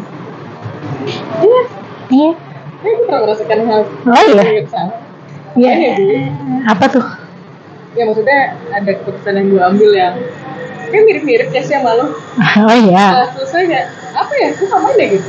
Iya, 1.38 1.60
iya 2.10 2.30
gue 2.76 2.92
pernah 3.02 3.20
merasakan 3.24 3.60
hal 3.64 3.80
Oh, 4.04 4.24
iya? 4.28 4.44
sama. 4.66 4.92
iya 5.56 5.72
apa 6.64 6.84
tuh 6.86 7.06
ya 7.92 8.04
maksudnya 8.04 8.40
ada 8.68 8.90
keputusan 8.92 9.32
yang 9.34 9.46
gue 9.48 9.62
ambil 9.64 9.90
yang 9.90 10.14
kayak 10.86 11.02
mirip-mirip 11.02 11.48
ya 11.48 11.60
sih 11.60 11.74
sama 11.74 11.96
lo. 11.96 12.12
oh 12.62 12.76
iya 12.76 13.06
Pas 13.16 13.32
selesai 13.32 13.62
kayak 13.64 13.86
apa 14.12 14.32
ya? 14.36 14.48
Gue 14.52 14.66
ngapain 14.68 14.94
ya 14.94 15.06
gitu? 15.08 15.28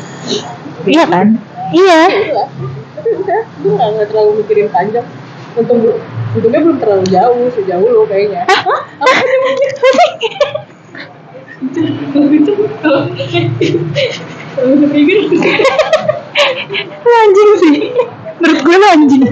iya 0.86 1.04
kan 1.08 1.28
iya 1.72 2.00
Ya 2.04 2.20
udah. 2.28 2.48
Tapi 2.94 3.10
udah, 3.16 3.42
gue 3.56 3.72
nggak 3.72 4.08
terlalu 4.08 4.32
mikirin 4.38 4.68
panjang. 4.68 5.08
Untung 5.56 5.80
gue, 5.80 5.96
untungnya 6.34 6.60
belum 6.60 6.78
terlalu 6.78 7.06
jauh, 7.08 7.48
sejauh 7.54 7.88
lo 7.88 8.04
kayaknya. 8.06 8.44
Hah? 8.46 8.82
Apa 8.98 9.14
sih 9.14 9.40
mungkin? 9.40 9.72
Lu 16.98 17.12
anjing 17.14 17.52
sih 17.62 17.76
menurut 18.38 18.60
gue 18.62 18.76
lu 18.76 18.88
anjing 18.88 19.24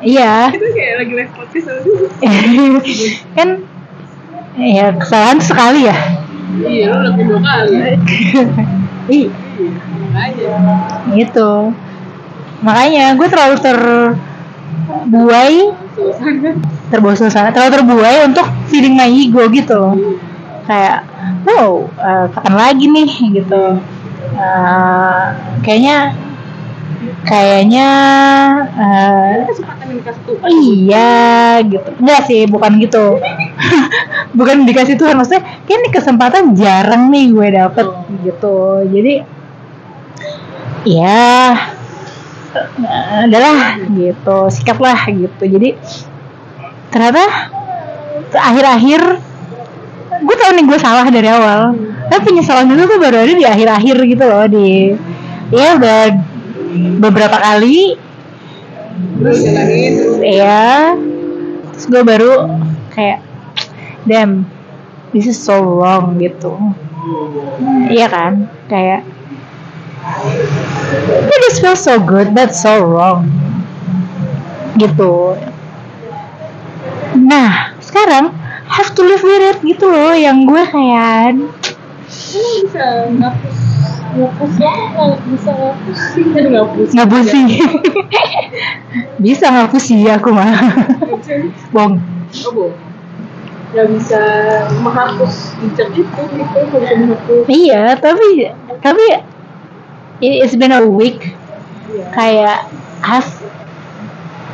iya 0.00 0.48
itu 0.52 0.66
kayak 0.72 0.94
lagi 1.04 1.12
live 1.12 1.32
podcast 1.36 1.84
kan 3.36 3.48
ya 4.56 4.86
kesalahan 4.96 5.38
sekali 5.40 5.88
ya 5.88 5.96
Iya, 6.50 6.90
lo 6.90 7.14
udah 7.14 7.14
dua 7.14 7.38
kali. 7.46 7.74
ya. 7.78 7.94
Ih, 9.06 9.30
Makanya. 10.10 11.06
gitu 11.14 11.70
makanya 12.60 13.16
gue 13.16 13.28
terlalu 13.28 13.56
terbuai 16.90 17.16
suasana 17.16 17.54
terlalu 17.54 17.72
terbuai 17.80 18.16
untuk 18.26 18.46
feeding 18.68 18.98
my 18.98 19.08
ego 19.08 19.46
gitu 19.48 19.74
loh. 19.74 19.94
Kayak 20.66 21.06
wow 21.46 21.88
eh, 21.98 22.26
kapan 22.30 22.54
lagi 22.54 22.84
nih? 22.86 23.10
gitu. 23.40 23.64
Eh, 24.36 25.24
kayaknya 25.64 26.14
kayaknya 27.24 27.88
Tuhan. 30.26 30.48
iya 30.52 31.10
gitu. 31.64 31.88
Enggak 32.00 32.20
sih 32.28 32.44
bukan 32.48 32.76
gitu. 32.80 33.18
Bukan 34.38 34.62
dikasih 34.62 34.94
Tuhan 34.94 35.18
maksudnya 35.18 35.42
kayak 35.66 35.78
ini 35.82 35.88
kesempatan 35.90 36.54
jarang 36.54 37.10
nih 37.10 37.34
gue 37.34 37.48
dapet 37.50 37.86
gitu. 38.22 38.86
Jadi 38.86 39.14
ya 40.86 41.56
eh, 42.56 43.24
adalah 43.26 43.78
gitu. 43.90 44.38
Sikaplah 44.50 45.00
gitu. 45.10 45.44
Jadi 45.46 45.76
ternyata 46.90 47.22
akhir-akhir 48.34 49.00
gue 50.20 50.36
tau 50.36 50.52
nih 50.52 50.64
gue 50.66 50.78
salah 50.78 51.06
dari 51.08 51.28
awal. 51.30 51.74
Tapi 52.10 52.20
penyesalan 52.26 52.74
itu 52.74 52.84
tuh 52.90 52.98
baru 52.98 53.22
ada 53.22 53.32
di 53.34 53.46
akhir-akhir 53.46 53.96
gitu 54.06 54.24
loh 54.26 54.44
di 54.50 54.94
ya 55.54 55.78
udah 55.78 56.00
beberapa 56.98 57.38
kali. 57.38 57.96
Jalanin 59.20 59.92
terus. 59.96 60.16
ya 60.20 60.96
terus 61.72 61.86
gue 61.88 62.02
baru 62.04 62.32
kayak 62.92 63.24
damn 64.04 64.44
this 65.16 65.24
is 65.24 65.38
so 65.40 65.60
wrong 65.60 66.20
gitu. 66.20 66.56
Iya 67.90 68.06
kan? 68.12 68.32
Kayak 68.68 69.02
it 70.00 71.40
just 71.48 71.60
feels 71.60 71.82
so 71.82 72.00
good 72.00 72.34
but 72.34 72.54
so 72.54 72.84
wrong. 72.84 73.28
Gitu. 74.76 75.36
Nah 77.20 77.76
sekarang 77.82 78.32
have 78.70 78.94
to 78.94 79.02
live 79.02 79.22
with 79.22 79.42
it 79.42 79.58
gitu 79.66 79.90
loh 79.90 80.14
yang 80.14 80.46
gue 80.46 80.62
kayak 80.70 81.36
Emang 82.30 82.54
bisa 82.62 83.10
ngapus 83.18 83.58
ngapus 84.10 84.52
nggak 84.58 85.14
bisa 85.30 85.50
ngapus. 85.54 85.98
Sih 86.14 86.24
jadi 86.30 86.48
ngapus. 86.54 86.88
Ngapus 86.94 87.24
sih 87.30 87.46
bisa 89.18 89.46
ngapus 89.50 89.82
sih 89.82 90.00
aku 90.16 90.30
mah. 90.34 90.54
Bong 91.74 91.98
oh 92.46 92.52
boh 92.54 92.72
nggak 93.70 93.86
bisa 93.94 94.22
menghapus 94.82 95.54
jejak 95.62 95.94
itu 95.94 96.02
itu 96.02 96.20
nggak 96.34 96.82
bisa 96.82 96.94
menghapus. 96.98 97.44
Iya 97.46 97.84
tapi 97.98 98.50
tapi 98.82 99.06
it's 100.20 100.56
been 100.56 100.72
a 100.72 100.84
week. 100.84 101.36
Iya. 101.90 102.06
kayak 102.14 102.58
has 103.02 103.26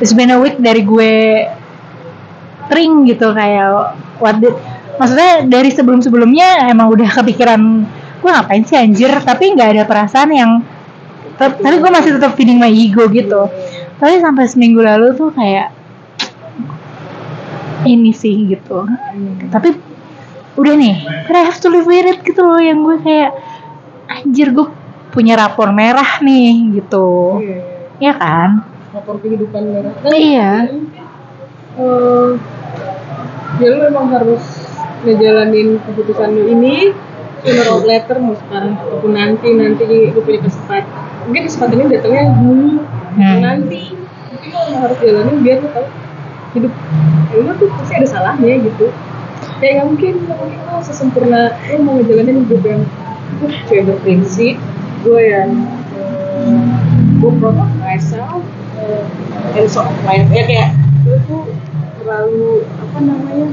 it's 0.01 0.15
been 0.17 0.33
a 0.33 0.39
week 0.41 0.57
dari 0.57 0.81
gue 0.81 1.45
tring 2.67 3.05
gitu 3.05 3.29
kayak 3.29 3.93
what 4.17 4.41
did 4.41 4.57
maksudnya 4.97 5.45
dari 5.45 5.69
sebelum 5.69 6.01
sebelumnya 6.01 6.65
emang 6.65 6.89
udah 6.89 7.05
kepikiran 7.05 7.85
gue 8.17 8.29
ngapain 8.33 8.65
sih 8.65 8.73
anjir? 8.73 9.13
Tapi 9.21 9.53
nggak 9.53 9.69
ada 9.77 9.83
perasaan 9.85 10.33
yang 10.33 10.51
tapi 11.37 11.77
gue 11.77 11.91
masih 11.93 12.17
tetap 12.17 12.33
feeding 12.33 12.57
my 12.57 12.73
ego 12.73 13.05
gitu. 13.13 13.45
Tapi 14.01 14.17
sampai 14.17 14.49
seminggu 14.49 14.81
lalu 14.81 15.13
tuh 15.13 15.29
kayak 15.29 15.69
ini 17.85 18.09
sih 18.09 18.49
gitu. 18.49 18.89
Tapi 19.53 19.77
udah 20.57 20.73
nih 20.73 21.05
but 21.29 21.37
I 21.37 21.45
have 21.45 21.61
to 21.61 21.69
live 21.69 21.85
with 21.85 22.09
it 22.09 22.25
gitu 22.25 22.41
loh 22.41 22.57
yang 22.57 22.81
gue 22.81 22.97
kayak 23.05 23.29
anjir 24.09 24.49
gue 24.49 24.65
punya 25.17 25.33
rapor 25.33 25.73
merah 25.73 26.21
nih 26.21 26.77
gitu. 26.77 27.41
Iya. 27.41 27.57
ya 27.97 28.13
kan? 28.13 28.49
Lapor 28.93 29.17
kehidupan 29.17 29.63
merah. 29.73 29.93
Iya. 30.05 30.69
Eh, 31.73 32.29
ya 33.57 33.67
lu 33.73 33.77
memang 33.89 34.13
harus 34.13 34.45
ngejalanin 35.01 35.81
keputusan 35.81 36.37
lu 36.37 36.53
ini. 36.53 36.93
Sooner 37.41 37.65
or 37.69 37.81
later 37.85 38.17
mau 38.21 38.37
sekarang 38.37 38.77
ataupun 38.77 39.17
nanti 39.17 39.49
nanti 39.57 40.13
lu 40.13 40.21
punya 40.21 40.45
kesempatan. 40.45 40.85
Mungkin 41.25 41.43
kesempatan 41.49 41.75
ini 41.81 41.89
datangnya 41.97 42.23
dulu 42.37 42.69
Hmm. 43.17 43.41
nanti. 43.41 43.97
Tapi 43.97 44.45
lu 44.53 44.77
harus 44.77 44.97
jalanin 45.01 45.37
biar 45.41 45.57
lu 45.65 45.69
tahu 45.73 45.87
hidup. 46.53 46.73
Ya 47.33 47.37
lu 47.41 47.51
tuh 47.57 47.69
pasti 47.73 47.93
ada 47.97 48.07
salahnya 48.09 48.53
gitu. 48.61 48.93
Kayak 49.57 49.81
nggak 49.81 49.87
mungkin 49.89 50.13
nggak 50.29 50.37
mungkin 50.37 50.59
lo 50.61 50.77
sesempurna. 50.85 51.41
Lu 51.73 51.81
mau 51.81 51.97
ngejalanin 51.97 52.45
hidup 52.45 52.61
yang 52.61 52.81
cewek 53.65 53.85
berprinsip 53.89 54.57
gue 55.01 55.21
yang 55.21 55.51
eh, 55.97 56.61
gue 57.17 57.31
proud 57.37 57.57
of 57.57 57.71
myself 57.77 58.41
eh, 58.77 59.05
and 59.57 59.67
so 59.67 59.85
of 59.85 59.97
my 60.05 60.21
ya 60.29 60.43
kayak 60.45 60.69
gue 61.03 61.17
tuh 61.25 61.45
terlalu 62.01 62.63
apa 62.77 62.97
namanya 63.01 63.47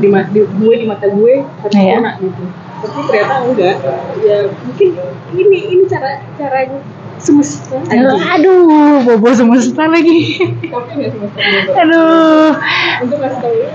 di, 0.00 0.08
di 0.10 0.40
gue 0.42 0.74
di 0.76 0.86
mata 0.86 1.06
gue 1.06 1.34
harus 1.46 1.72
Iya. 1.74 1.98
sempurna 1.98 2.12
gitu. 2.18 2.42
Tapi 2.80 2.98
ternyata 3.06 3.34
enggak. 3.44 3.76
Ya 4.24 4.38
mungkin 4.66 4.88
ini 5.36 5.58
ini 5.68 5.84
cara 5.86 6.24
cara 6.34 6.56
yang 6.66 6.80
semesta. 7.20 7.76
Aduh, 7.92 8.16
aduh 8.16 8.60
bobo 9.04 9.28
semesta 9.30 9.84
lagi. 9.86 10.40
Tapi 10.64 10.90
nggak 10.96 11.10
semesta 11.14 11.38
aduh. 11.78 12.50
Untuk 13.04 13.18
ngasih 13.20 13.38
tau 13.38 13.52
lu 13.54 13.68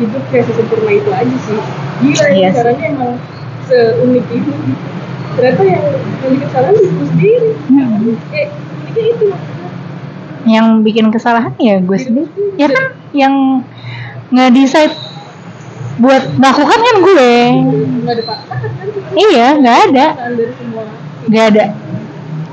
hidup 0.00 0.22
kayak 0.32 0.44
sesempurna 0.48 0.92
itu 0.96 1.10
aja 1.12 1.36
sih. 1.44 1.60
Gila 2.00 2.26
ya 2.32 2.48
caranya 2.56 2.84
emang 2.88 3.12
seunik 3.68 4.26
itu 4.32 4.50
ternyata 5.36 5.62
yang 5.64 5.84
yang 6.20 6.32
bikin 6.34 6.48
salah 6.50 6.70
lu 6.72 6.80
itu 6.82 7.04
sendiri. 7.10 7.50
Hmm. 7.68 8.34
eh 8.34 8.48
ini 8.90 9.02
itu 9.14 9.26
yang 10.48 10.66
bikin 10.80 11.06
kesalahan 11.12 11.52
ya 11.60 11.78
gue 11.78 11.98
sendiri. 12.00 12.30
ya 12.56 12.68
kan? 12.70 12.96
yang 13.10 13.34
nggak 14.30 14.50
decide 14.54 14.94
buat 16.00 16.22
melakukan 16.40 16.78
kan 16.80 16.96
gue. 17.04 17.32
Nggak 18.06 18.14
ada 18.18 18.24
pakar 18.24 18.58
kan? 18.58 18.86
Iya 19.14 19.48
nggak 19.60 19.78
ada 19.90 20.06
Kesalahan 20.16 20.32
nggak 21.30 21.44
ada. 21.54 21.64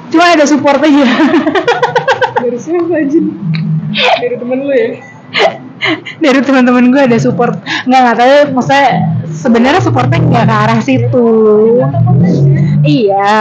Cuma 0.08 0.23
ada 0.36 0.45
support 0.47 0.80
aja. 0.84 1.08
Dari 2.38 2.58
siapa 2.62 2.93
aja 2.93 3.19
dari 4.21 4.36
temen 4.38 4.58
lu 4.62 4.73
ya 4.73 4.89
dari 6.23 6.39
teman-teman 6.41 6.89
gue 6.89 7.01
ada 7.07 7.17
support. 7.19 7.57
Nggak 7.85 7.99
nggak 8.03 8.17
tahu 8.17 8.35
maksudnya 8.57 8.87
sebenarnya 9.31 9.81
supportnya 9.81 10.19
nggak 10.21 10.45
ke 10.45 10.55
arah 10.55 10.79
situ. 10.81 11.29
Iya. 12.83 13.37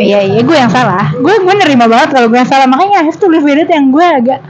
Iya 0.00 0.20
iya 0.24 0.40
gue 0.40 0.56
yang 0.56 0.72
salah. 0.72 1.12
Gue 1.18 1.34
gue 1.40 1.54
nerima 1.54 1.86
banget 1.90 2.16
kalau 2.16 2.26
gue 2.28 2.38
yang 2.40 2.50
salah. 2.50 2.66
Makanya 2.68 3.02
I 3.02 3.06
have 3.08 3.18
to 3.20 3.28
live 3.28 3.44
with 3.44 3.60
it 3.60 3.70
yang 3.70 3.92
gue 3.92 4.06
agak 4.06 4.40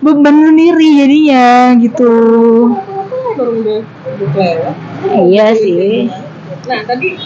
beban 0.00 0.36
sendiri 0.52 0.88
jadinya 1.04 1.76
gitu. 1.76 2.12
Iya 5.10 5.46
sih. 5.56 6.10
Nah, 6.70 6.80
tadi 6.86 7.16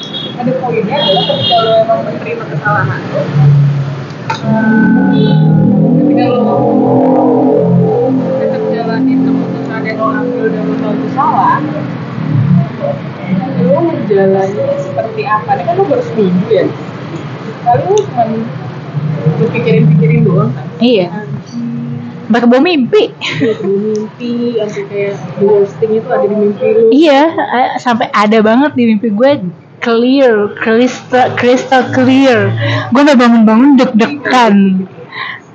ada 0.41 0.53
poinnya 0.63 0.97
adalah 0.97 1.25
ketika 1.27 1.57
lo 1.61 1.73
emang 1.85 2.01
menerima 2.07 2.45
kesalahan 2.55 3.01
lo, 3.13 3.23
ketika 6.01 6.25
lo 6.33 7.04
menjalani 14.15 14.79
seperti 14.79 15.23
apa? 15.27 15.51
Ini 15.59 15.63
kan 15.67 15.75
lo 15.75 15.85
baru 15.91 16.03
seminggu 16.07 16.47
ya. 16.49 16.65
Kali 17.65 17.83
lo 17.83 17.97
cuma 17.99 18.25
berpikirin-pikirin 19.41 20.21
doang 20.23 20.51
kan? 20.53 20.67
iya 20.79 21.09
bawah 22.25 22.61
mimpi 22.61 23.13
di 23.15 23.73
mimpi, 23.73 24.59
sampai 24.59 24.85
kayak 24.91 25.15
the 25.39 25.45
worst 25.45 25.77
thing 25.79 25.93
itu 25.97 26.09
ada 26.09 26.25
di 26.25 26.37
mimpi 26.37 26.67
lo. 26.73 26.89
iya 26.91 27.23
sampai 27.79 28.09
ada 28.11 28.41
banget 28.41 28.73
di 28.75 28.85
mimpi 28.91 29.09
gue 29.13 29.33
clear 29.81 30.53
crystal 30.57 31.31
crystal 31.37 31.85
clear 31.93 32.53
gue 32.91 33.01
udah 33.01 33.17
bangun-bangun 33.17 33.71
deg-degan 33.77 34.57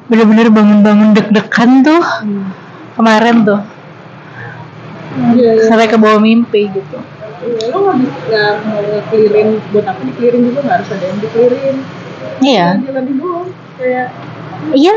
bener-bener 0.07 0.47
bangun-bangun 0.49 1.09
deg-degan 1.13 1.85
tuh 1.85 2.01
Hmm. 2.01 2.49
kemarin 2.97 3.45
tuh 3.45 3.61
Iya, 5.19 5.51
iya. 5.57 5.65
sampai 5.67 5.89
ke 5.89 5.97
bawah 5.97 6.21
mimpi 6.21 6.69
gitu 6.69 6.97
Iya, 7.39 7.71
lo 7.71 7.77
nggak 7.87 7.97
bisa 8.03 8.41
nggak 8.67 8.83
ngekelirin 8.83 9.49
buat 9.71 9.85
apa 9.87 10.01
dikelirin 10.03 10.41
juga 10.51 10.59
nggak 10.59 10.75
harus 10.83 10.89
ada 10.91 11.05
yang 11.07 11.19
dikelirin. 11.23 11.77
Iya. 12.43 12.67
Jalan 12.83 13.05
doang 13.15 13.47
kayak 13.79 14.07
iya. 14.75 14.95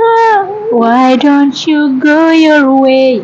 Why 0.75 1.15
don't 1.15 1.55
you 1.71 2.03
go 2.03 2.35
your 2.35 2.67
way? 2.75 3.23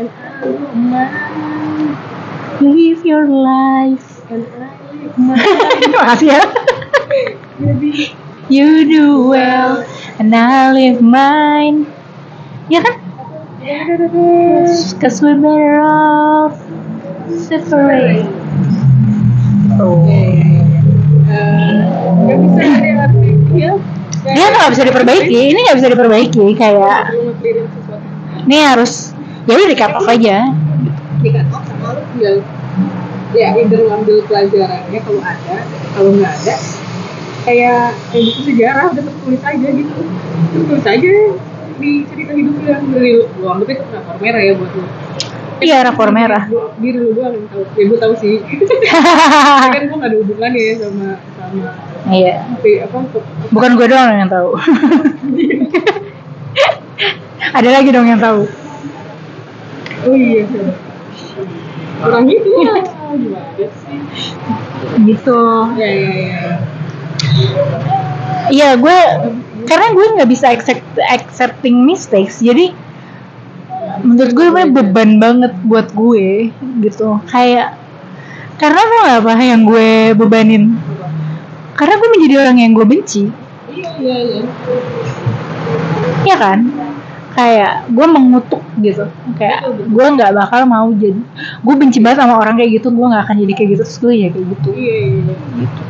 And 0.00 0.08
I 0.08 0.40
don't 0.40 0.72
mind 0.88 1.92
live 2.64 3.04
your 3.04 3.28
life. 3.28 4.24
And 4.32 4.48
I 4.48 4.72
live 4.88 5.16
mine 5.20 5.92
makasih 5.92 6.28
ya. 6.32 6.42
You 8.48 8.88
do 8.88 9.28
well 9.28 9.84
and 10.16 10.32
I 10.32 10.72
live 10.72 11.04
mine. 11.04 11.84
Ya 12.72 12.80
kan? 12.80 13.04
Cause 14.96 15.20
we're 15.20 15.36
better 15.36 15.82
off 15.82 16.56
separate 17.28 18.45
oh. 19.80 20.06
Eh, 20.06 20.62
nggak 22.22 22.38
bisa 22.38 22.60
ada 22.62 22.86
yang 22.86 22.98
harus 23.02 23.18
di- 23.20 23.38
ya. 23.58 23.72
Dia 24.26 24.46
nggak 24.50 24.70
bisa 24.74 24.82
diperbaiki. 24.86 25.40
Ini 25.54 25.58
nggak 25.58 25.76
bisa 25.78 25.88
diperbaiki 25.90 26.46
kayak 26.58 27.02
ini 28.46 28.56
harus 28.62 29.14
ya 29.46 29.52
udah 29.54 29.66
di 29.66 29.76
off 29.78 30.06
aja. 30.06 30.36
Di 31.22 31.28
off 31.34 31.64
sama 31.66 31.88
tinggal 32.14 32.36
ya 33.34 33.52
either 33.58 33.82
lo 33.84 33.90
ambil 34.00 34.22
pelajarannya 34.30 35.00
kalau 35.02 35.20
ada 35.20 35.56
kalau 35.92 36.10
nggak 36.14 36.32
ada 36.42 36.56
kayak 37.46 37.94
kayak 38.10 38.24
buku 38.26 38.40
sejarah 38.50 38.84
udah 38.94 39.02
tertulis 39.02 39.42
aja 39.42 39.68
gitu. 39.70 39.94
Tertulis 40.54 40.86
aja 40.86 41.12
di 41.76 41.90
cerita 42.08 42.32
hidup 42.32 42.56
yang 42.64 42.82
dari 42.88 43.10
lo 43.20 43.28
lo 43.42 43.46
anggap 43.52 43.68
itu 43.68 43.84
rapor 43.92 44.16
merah 44.24 44.40
ya 44.40 44.52
buat 44.56 44.72
lo 44.72 44.84
iya 45.62 45.82
rapor 45.84 46.12
merah. 46.12 46.48
Lu 46.50 47.12
doang 47.14 47.34
yang 47.34 47.48
tahu. 47.48 47.64
Ya 47.76 47.84
gue 47.88 47.98
tahu 47.98 48.14
sih. 48.20 48.34
Kan 49.74 49.82
gue 49.88 49.96
gak 49.96 50.10
ada 50.10 50.16
hubungannya 50.20 50.60
ya 50.60 50.74
sama 50.80 51.08
sama 51.36 51.68
iya. 52.12 52.42
tapi 52.58 52.70
apa 52.82 52.96
untuk 53.02 53.24
bukan 53.50 53.70
gue 53.78 53.86
doang 53.90 54.10
yang 54.14 54.30
tahu. 54.30 54.50
Ada 57.56 57.68
lagi 57.80 57.88
dong 57.92 58.08
yang 58.08 58.20
tahu. 58.20 58.48
Oh 60.06 60.14
iya 60.14 60.44
kurang 61.96 62.28
itu 62.28 62.50
lah 62.60 62.84
gimana 63.16 63.66
sih 63.72 63.98
gitu. 65.08 65.40
Ya 65.80 65.88
ya 65.88 66.12
ya. 66.12 66.42
Iya 68.52 68.68
gue 68.78 68.98
karena 69.66 69.86
gue 69.96 70.06
nggak 70.20 70.30
bisa 70.30 70.46
accept, 70.52 70.84
accepting 71.10 71.82
mistakes 71.82 72.38
jadi 72.38 72.70
menurut 74.02 74.32
gue 74.32 74.44
namanya 74.48 74.68
beban 74.82 75.10
banget 75.20 75.52
buat 75.64 75.88
gue 75.92 76.50
gitu. 76.82 77.20
Kayak 77.30 77.78
karena 78.56 78.80
apa 78.80 79.00
apa 79.20 79.32
yang 79.40 79.64
gue 79.64 80.16
bebanin. 80.16 80.76
Karena 81.76 81.94
gue 82.00 82.08
menjadi 82.16 82.34
orang 82.40 82.56
yang 82.60 82.72
gue 82.72 82.86
benci. 82.88 83.28
Iya 83.72 83.90
iya 84.00 84.16
iya. 84.24 84.42
Ya 86.24 86.36
kan? 86.40 86.58
Kayak 87.36 87.92
gue 87.92 88.06
mengutuk 88.08 88.64
gitu. 88.80 89.04
Kayak 89.36 89.68
gue 89.76 90.06
nggak 90.16 90.32
bakal 90.32 90.64
mau 90.64 90.88
jadi 90.92 91.20
gue 91.60 91.74
benci 91.76 92.00
banget 92.00 92.24
sama 92.24 92.40
orang 92.40 92.56
kayak 92.56 92.80
gitu 92.80 92.88
gue 92.92 93.06
nggak 93.06 93.24
akan 93.28 93.36
jadi 93.44 93.52
kayak 93.52 93.68
gitu 93.76 93.82
terus 93.84 93.98
gue 94.00 94.12
ya 94.16 94.28
kayak 94.32 94.46
gitu. 94.56 94.68
Iya 94.72 94.96
iya 95.04 95.34
gitu. 95.64 95.82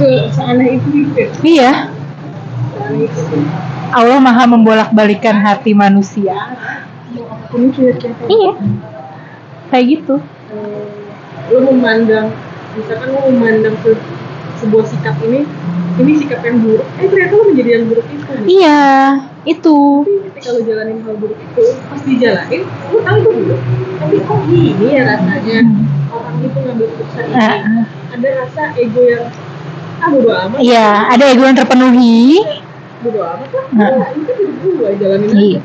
Se 0.00 0.08
seaneh 0.32 0.80
itu 0.80 0.88
gitu 0.92 1.12
ya? 1.16 1.28
iya 1.44 1.72
Allah 3.94 4.18
maha 4.18 4.44
membolak 4.50 4.90
balikan 4.90 5.38
hati 5.38 5.70
manusia 5.72 6.34
ya 7.54 7.92
ternyata. 7.94 8.24
iya. 8.26 8.52
Kayak 9.70 9.84
gitu. 9.90 10.14
Eh, 10.54 11.52
lu 11.52 11.58
memandang 11.66 12.28
misalkan 12.74 13.08
lu 13.14 13.20
memandang 13.30 13.74
se 13.82 13.90
sebuah 14.62 14.84
sikap 14.86 15.16
ini 15.22 15.46
ini 15.94 16.12
sikap 16.18 16.42
yang 16.42 16.58
buruk 16.58 16.86
eh 16.98 17.06
ternyata 17.06 17.32
lu 17.38 17.44
menjadi 17.54 17.70
yang 17.78 17.84
buruk 17.86 18.06
itu. 18.10 18.24
Iya 18.50 18.82
itu. 19.44 19.78
Tapi 20.02 20.14
ketika 20.30 20.48
lu 20.56 20.60
jalanin 20.66 20.98
hal 21.04 21.14
buruk 21.18 21.38
itu 21.38 21.64
pas 21.86 22.00
dijalanin 22.02 22.62
lu 22.90 22.98
tahu 23.02 23.16
itu 23.22 23.30
buruk. 23.30 23.60
Tapi 24.02 24.16
kok 24.26 24.38
gini 24.50 24.86
ya 24.90 25.02
rasanya? 25.06 25.58
Orang 26.14 26.36
itu 26.42 26.58
ngambil 26.58 26.86
keputusan 26.94 27.24
ini. 27.30 27.34
Ah. 27.38 27.84
ada 28.14 28.28
rasa 28.46 28.62
ego 28.78 29.02
yang 29.02 29.26
ah 29.98 30.08
bodo 30.10 30.30
amat. 30.30 30.58
Iya 30.62 30.88
ada 31.10 31.24
ego 31.30 31.42
yang 31.46 31.56
terpenuhi. 31.58 32.42
Bodo 33.02 33.20
amat 33.22 33.50
lah. 33.50 33.66
Nah. 33.74 34.06
ini 34.14 34.22
kan 34.22 34.36
hidup 34.38 34.56
gue 34.62 34.90
jalanin 34.98 35.30
Iya. 35.34 35.60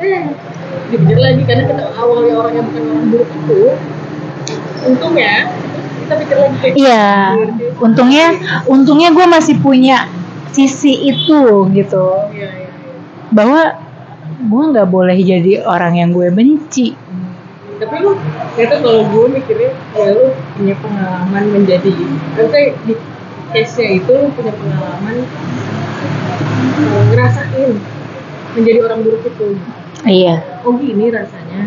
aja 0.00 0.18
dipikir 0.90 1.18
lagi 1.18 1.42
karena 1.46 1.62
kita 1.70 1.84
awalnya 1.94 2.34
orang 2.34 2.52
yang 2.58 2.66
bukan 2.66 2.82
orang 2.90 3.06
buruk 3.14 3.30
itu 3.30 3.62
untung 4.86 5.14
ya 5.14 5.36
kita 6.02 6.14
pikir 6.26 6.36
lagi 6.42 6.56
kayak 6.58 6.74
Iya, 6.74 7.06
untungnya 7.78 8.26
untungnya 8.66 9.08
gue 9.14 9.26
masih 9.30 9.54
punya 9.62 10.10
sisi 10.50 11.14
itu 11.14 11.70
gitu 11.70 12.06
iya 12.34 12.48
iya 12.50 12.70
iya. 12.74 12.94
bahwa 13.30 13.62
gue 14.40 14.62
nggak 14.74 14.88
boleh 14.90 15.14
jadi 15.20 15.62
orang 15.62 15.94
yang 16.00 16.10
gue 16.10 16.32
benci. 16.32 16.96
tapi 17.80 17.96
lu 18.02 18.12
ternyata 18.58 18.76
kalau 18.84 19.02
gue 19.08 19.26
mikirnya 19.40 19.70
ya 19.96 20.08
lu 20.12 20.36
punya 20.58 20.74
pengalaman 20.84 21.44
menjadi 21.48 21.92
maksudnya 22.36 22.76
di 22.84 22.94
case 23.54 23.74
nya 23.80 23.88
itu 23.96 24.10
lu 24.10 24.28
punya 24.36 24.52
pengalaman 24.52 25.16
ngerasain 27.14 27.72
menjadi 28.58 28.78
orang 28.84 29.00
buruk 29.06 29.22
itu 29.24 29.56
Iya. 30.00 30.40
Oh 30.62 30.74
gini 30.76 31.08
rasanya 31.08 31.60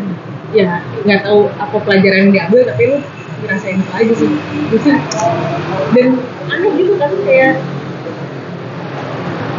ya 0.53 0.81
nggak 1.01 1.21
tahu 1.23 1.49
apa 1.53 1.77
pelajaran 1.81 2.29
yang 2.29 2.31
diambil 2.31 2.61
tapi 2.69 2.81
lu 2.85 2.97
ngerasain 3.41 3.75
itu 3.75 3.91
aja 3.91 4.13
sih 4.13 4.29
dan 5.93 6.07
aneh 6.47 6.71
gitu 6.77 6.93
kan 6.95 7.11
kayak 7.23 7.53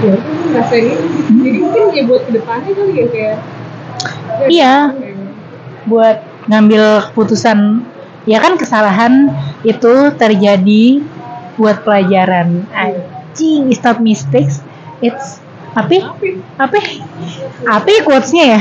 ya 0.00 0.12
lu 0.14 0.32
ngerasain 0.50 0.84
itu 0.86 1.06
jadi 1.40 1.58
mungkin 1.58 1.82
ya 1.90 2.02
buat 2.04 2.22
ke 2.24 2.30
depannya 2.32 2.70
kali 2.72 2.92
ya 2.94 3.06
kayak 3.08 3.36
ya, 4.40 4.46
Iya. 4.46 4.74
kayak- 4.92 5.12
Buat 5.84 6.18
ngambil 6.48 6.84
keputusan 7.12 7.84
ya 8.24 8.40
kan 8.40 8.56
kesalahan 8.56 9.28
itu 9.62 9.92
terjadi 10.16 11.04
buat 11.60 11.84
pelajaran. 11.84 12.64
Anjing, 12.72 13.68
not 13.68 14.00
mistakes, 14.00 14.64
it's 14.98 15.44
apa? 15.76 16.08
Apa? 16.56 16.78
Apa 17.68 17.90
quotesnya 18.00 18.44
ya? 18.48 18.60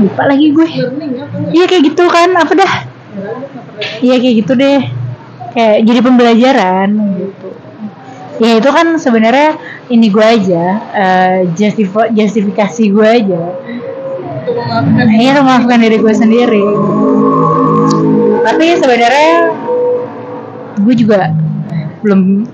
Lupa 0.00 0.22
lagi 0.24 0.46
gue. 0.50 0.68
Iya 1.52 1.64
kayak 1.68 1.82
gitu 1.92 2.04
kan, 2.08 2.30
apa 2.34 2.52
dah? 2.56 2.72
ya 4.00 4.14
Iya 4.14 4.16
kayak 4.20 4.34
gitu 4.44 4.52
deh. 4.56 4.80
Kayak 5.50 5.76
jadi 5.84 6.00
pembelajaran 6.00 6.88
gitu. 7.20 7.48
Ya 8.40 8.56
itu 8.56 8.70
kan 8.72 8.96
sebenarnya 8.96 9.60
ini 9.92 10.08
gue 10.08 10.24
aja 10.24 10.64
eh, 10.96 11.36
justif- 11.52 12.10
justifikasi 12.16 12.82
gue 12.88 13.08
aja. 13.08 13.42
Iya 15.20 15.30
memaafkan 15.42 15.78
diri 15.84 16.00
gue 16.00 16.14
sendiri. 16.16 16.64
Tapi 18.40 18.66
sebenarnya 18.80 19.52
gue 20.80 20.94
juga 20.96 21.28
belum 22.00 22.48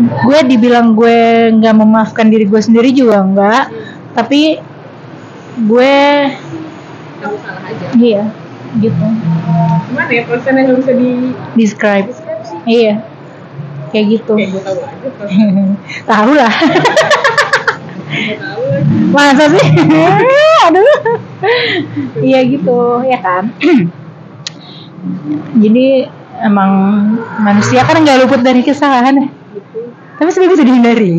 gue 0.00 0.38
dibilang 0.50 0.98
gue 0.98 1.50
nggak 1.54 1.74
memaafkan 1.78 2.26
diri 2.26 2.50
gue 2.50 2.58
sendiri 2.58 2.90
juga 2.90 3.22
enggak 3.22 3.70
tapi 4.14 4.58
gue 5.54 5.94
salah 7.22 7.62
aja. 7.62 7.86
Iya 7.94 8.24
gitu. 8.82 9.06
Gimana 9.90 10.10
ya 10.10 10.22
prosesnya 10.26 10.66
nggak 10.66 10.78
bisa 10.82 10.92
di 10.98 11.10
describe. 11.54 12.06
Deskripsi 12.10 12.54
iya. 12.66 12.94
Kayak 13.94 14.06
gitu. 14.18 14.34
Kayak 14.34 14.50
gue 14.50 14.62
tahu 14.66 14.78
aja 14.82 15.08
prosesnya 15.14 15.64
tahu 16.10 16.30
lah. 16.34 16.54
Masa 19.14 19.44
sih? 19.50 19.66
Aduh. 20.66 20.90
Iya 22.18 22.40
gitu 22.50 22.78
ya 23.06 23.18
kan? 23.22 23.54
Jadi 25.62 25.86
emang 26.42 26.72
manusia 27.38 27.86
kan 27.86 28.02
nggak 28.02 28.26
luput 28.26 28.42
dari 28.42 28.66
kesalahan 28.66 29.22
ya 29.22 29.43
tapi 30.18 30.28
sebenarnya 30.30 30.54
bisa 30.54 30.64
dihindari 30.64 31.12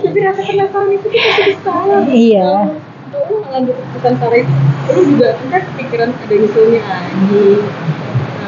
tapi 0.00 0.18
rasa 0.24 0.40
penasaran 0.42 0.90
itu 0.94 1.06
kita 1.12 1.54
salah 1.60 2.02
iya. 2.08 2.74
Lu 3.10 3.42
keputusan 3.42 4.14
salah 4.22 4.36
itu 4.38 4.52
lu 4.90 5.02
juga 5.14 5.28
kan 5.50 5.62
pikiran 5.76 6.10
ada 6.14 6.34
misalnya 6.34 6.80
anjing 6.86 7.62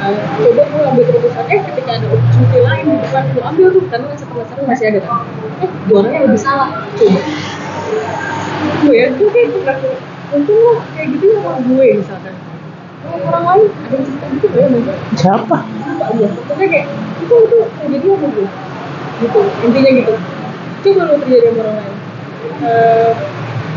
Nah, 0.02 0.11
coba 0.35 0.62
lu 0.66 0.83
ambil 0.83 1.05
keputusan 1.14 1.44
eh 1.46 1.61
ketika 1.62 1.90
ada 1.94 2.07
opportunity 2.11 2.59
lain 2.59 2.85
di 2.90 2.96
depan 3.07 3.22
lu 3.38 3.40
ambil 3.46 3.66
tuh 3.70 3.83
karena 3.87 4.07
rasa 4.11 4.24
penasaran 4.26 4.64
masih 4.66 4.87
ada 4.90 5.00
kan? 5.07 5.22
Eh 5.62 5.70
dua 5.87 5.96
orang 6.02 6.11
yang 6.11 6.24
lebih 6.26 6.42
salah. 6.42 6.68
Coba. 6.98 7.20
Gue 8.83 8.94
ya 8.98 9.07
gue 9.14 9.28
kayak 9.31 9.48
untung 10.35 10.59
lu 10.59 10.72
kayak 10.98 11.07
gitu 11.14 11.24
ya 11.31 11.38
sama 11.46 11.59
gue 11.62 11.87
misalkan 12.02 12.35
orang 13.11 13.45
lain 13.45 13.67
ada 13.67 13.95
yang 13.99 14.05
cerita 14.07 14.27
gitu 14.38 14.57
ya 14.57 14.67
Mas? 14.71 14.99
siapa? 15.19 15.59
Aja 16.03 16.27
pokoknya 16.35 16.67
kayak 16.71 16.87
itu 17.23 17.35
itu 17.35 17.57
terjadi 17.79 18.07
sama 18.15 18.29
gue 18.31 18.49
gitu 19.23 19.41
intinya 19.67 19.91
gitu. 19.95 20.12
Coba 20.83 21.03
lu 21.07 21.15
terjadi 21.23 21.47
sama 21.51 21.61
orang 21.62 21.77
lain. 21.79 21.95
Eh, 22.62 23.11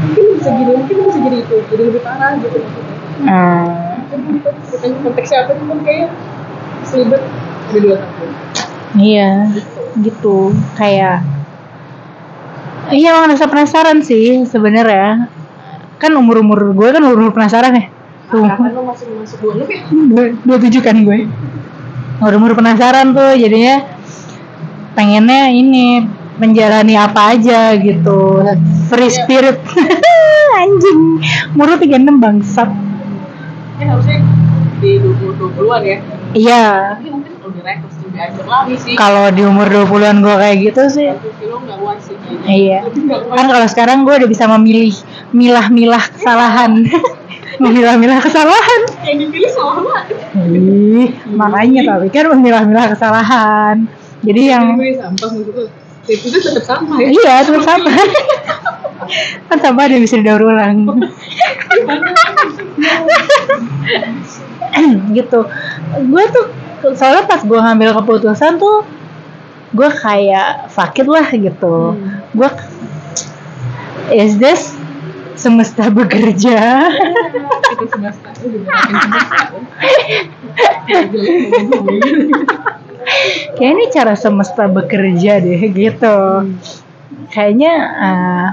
mungkin 0.06 0.26
bisa 0.38 0.50
gini 0.54 0.72
mungkin 0.74 0.96
bisa 1.06 1.20
jadi 1.22 1.38
itu 1.42 1.56
jadi 1.70 1.84
lebih 1.90 2.02
parah 2.02 2.32
gitu 2.42 2.58
maksudnya. 2.62 2.96
Nah, 3.26 3.66
jadi 4.10 4.24
gitu 4.38 4.50
bukan 4.54 4.92
konteksnya 5.06 5.38
apa 5.46 5.52
cuman 5.58 5.80
kayak 5.86 6.10
selibet 6.86 7.22
ada 7.72 7.80
dua 7.82 7.96
tahun. 8.02 8.30
Iya 8.96 9.32
gitu. 10.02 10.38
Kayak 10.78 11.26
iya 12.94 13.08
emang 13.18 13.34
rasa 13.34 13.50
penasaran 13.50 14.02
sih 14.06 14.46
sebenarnya. 14.46 15.30
Kan 15.98 16.12
umur 16.14 16.44
umur 16.44 16.76
gue 16.76 16.90
kan 16.94 17.02
umur 17.02 17.18
umur 17.26 17.34
penasaran 17.34 17.74
ya 17.74 17.95
tuh. 18.28 18.44
Harapan 18.44 18.70
lu 18.74 18.82
masih 18.86 19.06
masuk 19.16 19.38
dua 19.42 19.54
lebih 19.64 19.80
dua, 20.44 20.58
tujuh 20.60 20.82
kan 20.82 20.98
gue. 21.02 21.28
Umur 22.16 22.52
penasaran 22.56 23.12
tuh 23.12 23.36
jadinya 23.36 23.84
pengennya 24.96 25.52
ini 25.52 26.04
menjalani 26.36 26.96
apa 26.96 27.36
aja 27.36 27.76
gitu. 27.76 28.44
Free 28.88 29.12
Iya. 29.12 29.16
spirit. 29.16 29.58
Anjing. 30.62 31.20
Umur 31.52 31.76
36 31.76 32.16
bangsat. 32.16 32.70
Kan 33.76 33.86
harusnya 33.92 34.24
di 34.80 35.00
dua 35.00 35.14
puluh 35.20 35.34
dua 35.36 35.50
puluhan 35.52 35.82
ya. 35.84 35.98
Iya. 36.36 36.66
Tapi 36.96 37.12
mungkin 37.12 37.32
lagi 38.46 38.76
sih 38.80 38.94
kalau 38.96 39.28
di 39.30 39.44
umur 39.44 39.68
20-an 39.68 40.24
gue 40.24 40.36
kayak 40.36 40.58
gitu 40.64 40.82
sih. 40.88 41.08
Iya. 42.48 42.88
Kan 43.32 43.46
kalau 43.52 43.68
sekarang 43.68 44.08
gue 44.08 44.16
udah 44.16 44.30
bisa 44.30 44.48
memilih 44.48 44.96
milah-milah 45.32 46.04
kesalahan 46.10 46.88
memilah-milah 47.60 48.20
kesalahan. 48.22 48.82
Yang 49.06 49.18
dipilih 49.28 49.52
salah 49.54 49.80
banget 49.82 50.06
Ih, 50.52 51.10
makanya 51.32 51.82
tapi 51.96 52.08
kan 52.12 52.26
memilah-milah 52.34 52.86
kesalahan. 52.94 53.76
Jadi 54.26 54.41
yang 54.50 54.76
sampah 54.76 55.32
itu 56.06 56.28
tuh 56.30 56.39
tetap 56.41 56.63
sampah 56.65 56.98
ya? 57.02 57.10
Iya 57.10 57.34
tetap 57.46 57.63
sama. 57.65 57.91
Kan 59.52 59.58
sampah 59.62 59.84
ada 59.86 59.98
bisa 60.02 60.18
didaur 60.18 60.41
ulang. 60.41 60.86
Gitu. 65.13 65.39
Gue 66.10 66.24
tuh 66.34 66.46
soalnya 66.94 67.26
pas 67.26 67.41
gue 67.41 67.60
ngambil 67.60 67.89
keputusan 68.02 68.62
tuh 68.62 68.86
gue 69.76 69.89
kayak 69.91 70.72
sakit 70.72 71.08
lah 71.10 71.28
gitu. 71.34 71.96
Hmm. 71.96 72.22
gue 72.36 72.50
is 74.13 74.38
this 74.38 74.78
semesta 75.36 75.91
bekerja. 75.91 76.60
Ya, 77.86 78.12
kayak 83.56 83.71
ini 83.78 83.86
cara 83.93 84.13
semesta 84.17 84.65
bekerja 84.65 85.39
deh 85.39 85.62
gitu. 85.71 86.17
Kayaknya 87.32 87.74
eh, 88.02 88.48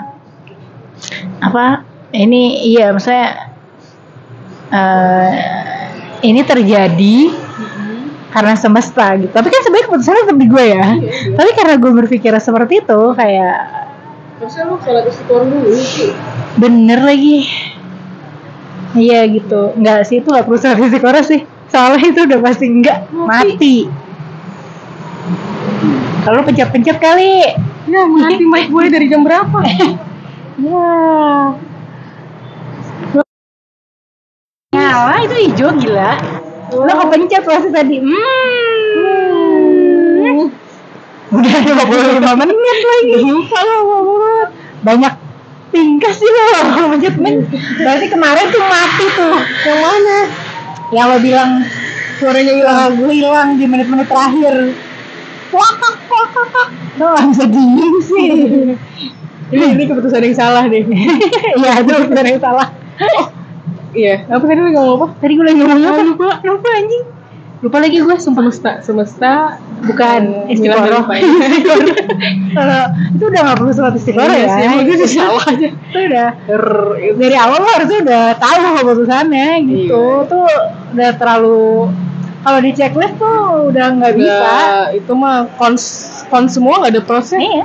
apa 1.43 1.87
ini 2.13 2.63
iya 2.75 2.93
maksudnya 2.93 3.49
eh, 4.71 5.31
ini 6.23 6.41
terjadi 6.45 7.17
karena 8.33 8.57
semesta 8.57 9.13
gitu. 9.21 9.33
Tapi 9.33 9.49
kan 9.53 9.61
sebenarnya 9.61 9.87
keputusannya 9.93 10.23
tetap 10.25 10.39
di 10.41 10.47
gue 10.49 10.65
ya. 10.73 10.89
Tapi 11.37 11.51
karena 11.53 11.75
gue 11.77 11.93
berpikir 12.05 12.33
seperti 12.41 12.81
itu 12.81 13.01
kayak 13.13 13.82
Maksudnya 14.43 14.75
lu 14.75 14.77
sholat 14.83 15.07
dulu 15.31 15.71
sih. 15.79 16.11
bener 16.59 16.99
lagi. 16.99 17.47
Iya 18.99 19.23
gitu. 19.31 19.71
Nggak 19.79 20.03
sih 20.03 20.19
itu 20.19 20.27
nggak 20.27 20.51
perlu 20.51 20.59
sholat 20.59 21.23
sih. 21.23 21.47
Soalnya 21.71 22.11
itu 22.11 22.27
udah 22.27 22.43
pasti 22.43 22.67
enggak 22.67 23.07
mati. 23.15 23.87
Kalau 26.27 26.43
pencet-pencet 26.43 26.99
kali. 26.99 27.55
Ya 27.87 28.03
mati 28.11 28.43
mic 28.43 28.67
gue 28.67 28.85
dari 28.91 29.07
jam 29.07 29.23
berapa? 29.23 29.63
ya. 30.67 30.91
Nyala 34.75 35.23
itu 35.23 35.37
hijau 35.39 35.71
gila. 35.79 36.19
Lo 36.75 36.93
kepencet 36.99 37.47
pasti 37.47 37.71
tadi. 37.71 38.03
Hmm. 38.03 38.83
Udah 41.33 41.65
25 41.65 42.21
menit 42.45 42.81
lagi. 42.85 43.25
Lupa 43.25 43.61
lo. 43.65 44.32
Banyak 44.83 45.15
tingkah 45.73 46.13
sih 46.13 46.29
lo 46.29 46.43
kalau 46.75 46.89
men. 47.25 47.47
Berarti 47.81 48.07
kemarin 48.13 48.47
tuh 48.53 48.63
mati 48.63 49.07
tuh. 49.17 49.37
Yang 49.65 49.79
mana? 49.81 50.19
Yang 50.93 51.07
lo 51.09 51.17
bilang 51.25 51.51
suaranya 52.21 52.53
hilang 52.55 52.91
gue 53.01 53.13
hilang 53.17 53.49
di 53.57 53.65
menit-menit 53.67 54.07
terakhir. 54.07 54.55
Wakak 55.53 55.95
wakak 56.07 56.69
lo 57.01 57.09
bisa 57.33 57.45
diem 57.49 57.95
sih. 58.05 58.29
Ini 59.53 59.77
ini 59.77 59.85
keputusan 59.85 60.25
yang 60.25 60.33
salah 60.33 60.65
deh. 60.65 60.81
Iya 61.61 61.85
itu 61.85 61.93
benar 62.09 62.25
yang 62.25 62.41
salah. 62.41 62.73
Iya. 63.93 64.25
Apa 64.33 64.49
tadi 64.49 64.65
lu 64.65 64.73
ngomong 64.73 64.97
apa? 64.97 65.07
tadi 65.21 65.33
gue 65.37 65.45
lagi 65.45 65.61
ngomong 65.61 65.85
apa? 65.93 66.01
Lupa 66.09 66.29
lupa 66.41 66.69
anjing 66.73 67.05
lupa 67.63 67.79
lagi 67.79 67.97
gue 67.97 68.17
sumpah 68.17 68.43
Semesta, 68.45 68.83
semesta 68.83 69.33
bukan 69.83 70.51
istiqoroh 70.51 71.07
lupa. 71.07 71.15
kalau 72.59 72.83
itu 73.13 73.25
udah 73.25 73.41
gak 73.45 73.57
perlu 73.57 73.71
sholat 73.71 73.95
istiqoroh 73.95 74.27
Iya 74.29 74.43
ya 74.43 74.71
sih, 74.75 74.83
itu 74.85 75.07
salah 75.09 75.45
aja. 75.47 75.69
itu 75.71 75.99
udah 76.03 76.29
dari 77.15 77.37
awal 77.37 77.59
lo 77.59 77.71
harusnya 77.71 77.99
udah 78.03 78.25
tahu 78.37 78.57
keputusannya 78.77 79.49
gitu 79.65 79.95
Iya. 79.95 80.27
tuh 80.27 80.47
udah 80.93 81.11
terlalu 81.15 81.63
kalau 82.43 82.59
di 82.59 82.71
checklist 82.73 83.15
tuh 83.17 83.39
udah 83.71 83.87
nggak 83.95 84.15
bisa 84.19 84.35
Nggak, 84.35 84.87
itu 84.99 85.13
mah 85.15 85.47
kons 85.55 85.85
kons 86.27 86.51
semua 86.51 86.83
nggak 86.83 86.99
ada 86.99 87.03
proses. 87.03 87.39
iya 87.39 87.65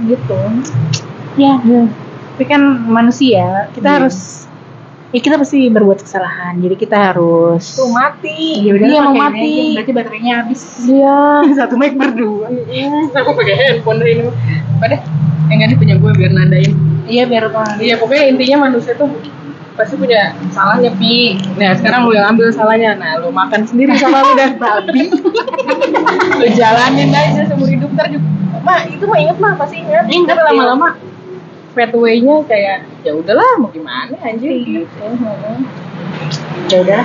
gitu 0.00 0.40
ya 1.36 1.60
tapi 2.34 2.44
kan 2.46 2.62
manusia 2.82 3.68
kita 3.70 3.84
Iya. 3.84 3.96
harus 4.00 4.48
ya 5.14 5.20
kita 5.20 5.38
pasti 5.38 5.70
berbuat 5.70 6.02
kesalahan 6.02 6.58
jadi 6.58 6.74
kita 6.74 6.96
harus 7.12 7.62
Tuh 7.72 7.86
mati. 7.88 8.66
ya 8.66 8.74
udah 8.74 8.86
Iya, 8.86 9.00
mau 9.00 9.14
mati 9.14 9.38
ini 9.38 9.62
aja. 9.62 9.74
berarti 9.78 9.92
baterainya 9.94 10.32
habis 10.42 10.60
Iya. 10.82 11.18
satu 11.62 11.74
mic 11.78 11.94
berdua 11.94 12.50
Hmm, 12.50 13.14
aku 13.14 13.30
pakai 13.32 13.54
handphone 13.54 14.02
dari 14.02 14.18
ini. 14.18 14.26
Apa 14.74 14.84
deh? 14.90 15.00
Yang 15.44 15.56
nggak 15.56 15.78
punya 15.78 15.94
gue 15.96 16.10
biar 16.12 16.32
nandain. 16.32 16.72
iya 17.06 17.22
biar 17.24 17.46
tuh 17.46 17.62
Iya 17.78 17.94
pokoknya 17.96 18.24
intinya 18.26 18.56
manusia 18.66 18.92
tuh 18.92 19.06
pasti 19.74 19.94
punya 19.94 20.34
salahnya 20.50 20.90
pi. 20.94 21.34
Nah 21.54 21.74
sekarang 21.74 22.06
lu 22.06 22.14
yang 22.14 22.30
ambil 22.30 22.50
salahnya. 22.50 22.94
Nah 22.94 23.18
lu 23.18 23.30
makan 23.30 23.62
sendiri 23.64 23.94
sama 23.94 24.18
lu 24.20 24.34
dan 24.34 24.54
babi. 24.56 25.10
lu 26.40 26.46
jalanin 26.54 27.10
aja 27.10 27.42
seumur 27.44 27.66
hidup 27.66 27.90
ntar 27.92 28.06
juga. 28.08 28.26
Ma 28.62 28.82
itu 28.82 29.04
mah 29.04 29.18
inget 29.18 29.36
mah 29.36 29.52
pasti 29.54 29.78
inget. 29.78 30.06
Inget, 30.06 30.30
Tapi 30.30 30.40
iya. 30.40 30.48
lama-lama 30.48 30.88
pathway-nya 31.74 32.46
kayak 32.46 32.86
ya 33.02 33.12
udahlah 33.12 33.60
mau 33.60 33.70
gimana 33.74 34.14
anjir 34.22 34.50
Iya. 34.50 34.86
gitu. 34.86 35.04
Ya 36.70 36.78
udah 36.80 37.04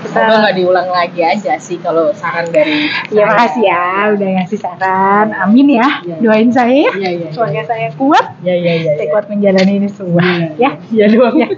Semoga 0.00 0.42
nggak 0.42 0.56
diulang 0.56 0.88
lagi 0.90 1.20
aja 1.22 1.54
sih 1.60 1.76
kalau 1.78 2.10
saran 2.16 2.48
dari 2.50 2.88
Ya 3.12 3.28
makasih 3.28 3.62
ya 3.68 4.10
udah 4.16 4.28
ngasih 4.40 4.58
saran. 4.58 5.30
Amin 5.36 5.76
ya. 5.76 6.02
Iya. 6.02 6.16
Doain 6.24 6.50
saya 6.50 6.72
ya. 6.72 6.92
Iya 6.98 7.10
iya. 7.20 7.28
Semoga 7.30 7.62
saya 7.68 7.88
kuat. 7.94 8.26
Ya 8.42 8.56
ya 8.56 8.74
ya. 8.80 8.92
Saya 8.96 9.08
kuat 9.12 9.28
menjalani 9.28 9.72
ini 9.76 9.88
semua. 9.92 10.24
Ya. 10.56 10.80
Ya 10.90 11.06
doang. 11.06 11.36
Ya. 11.38 11.48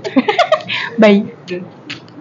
Bye. 1.00 1.24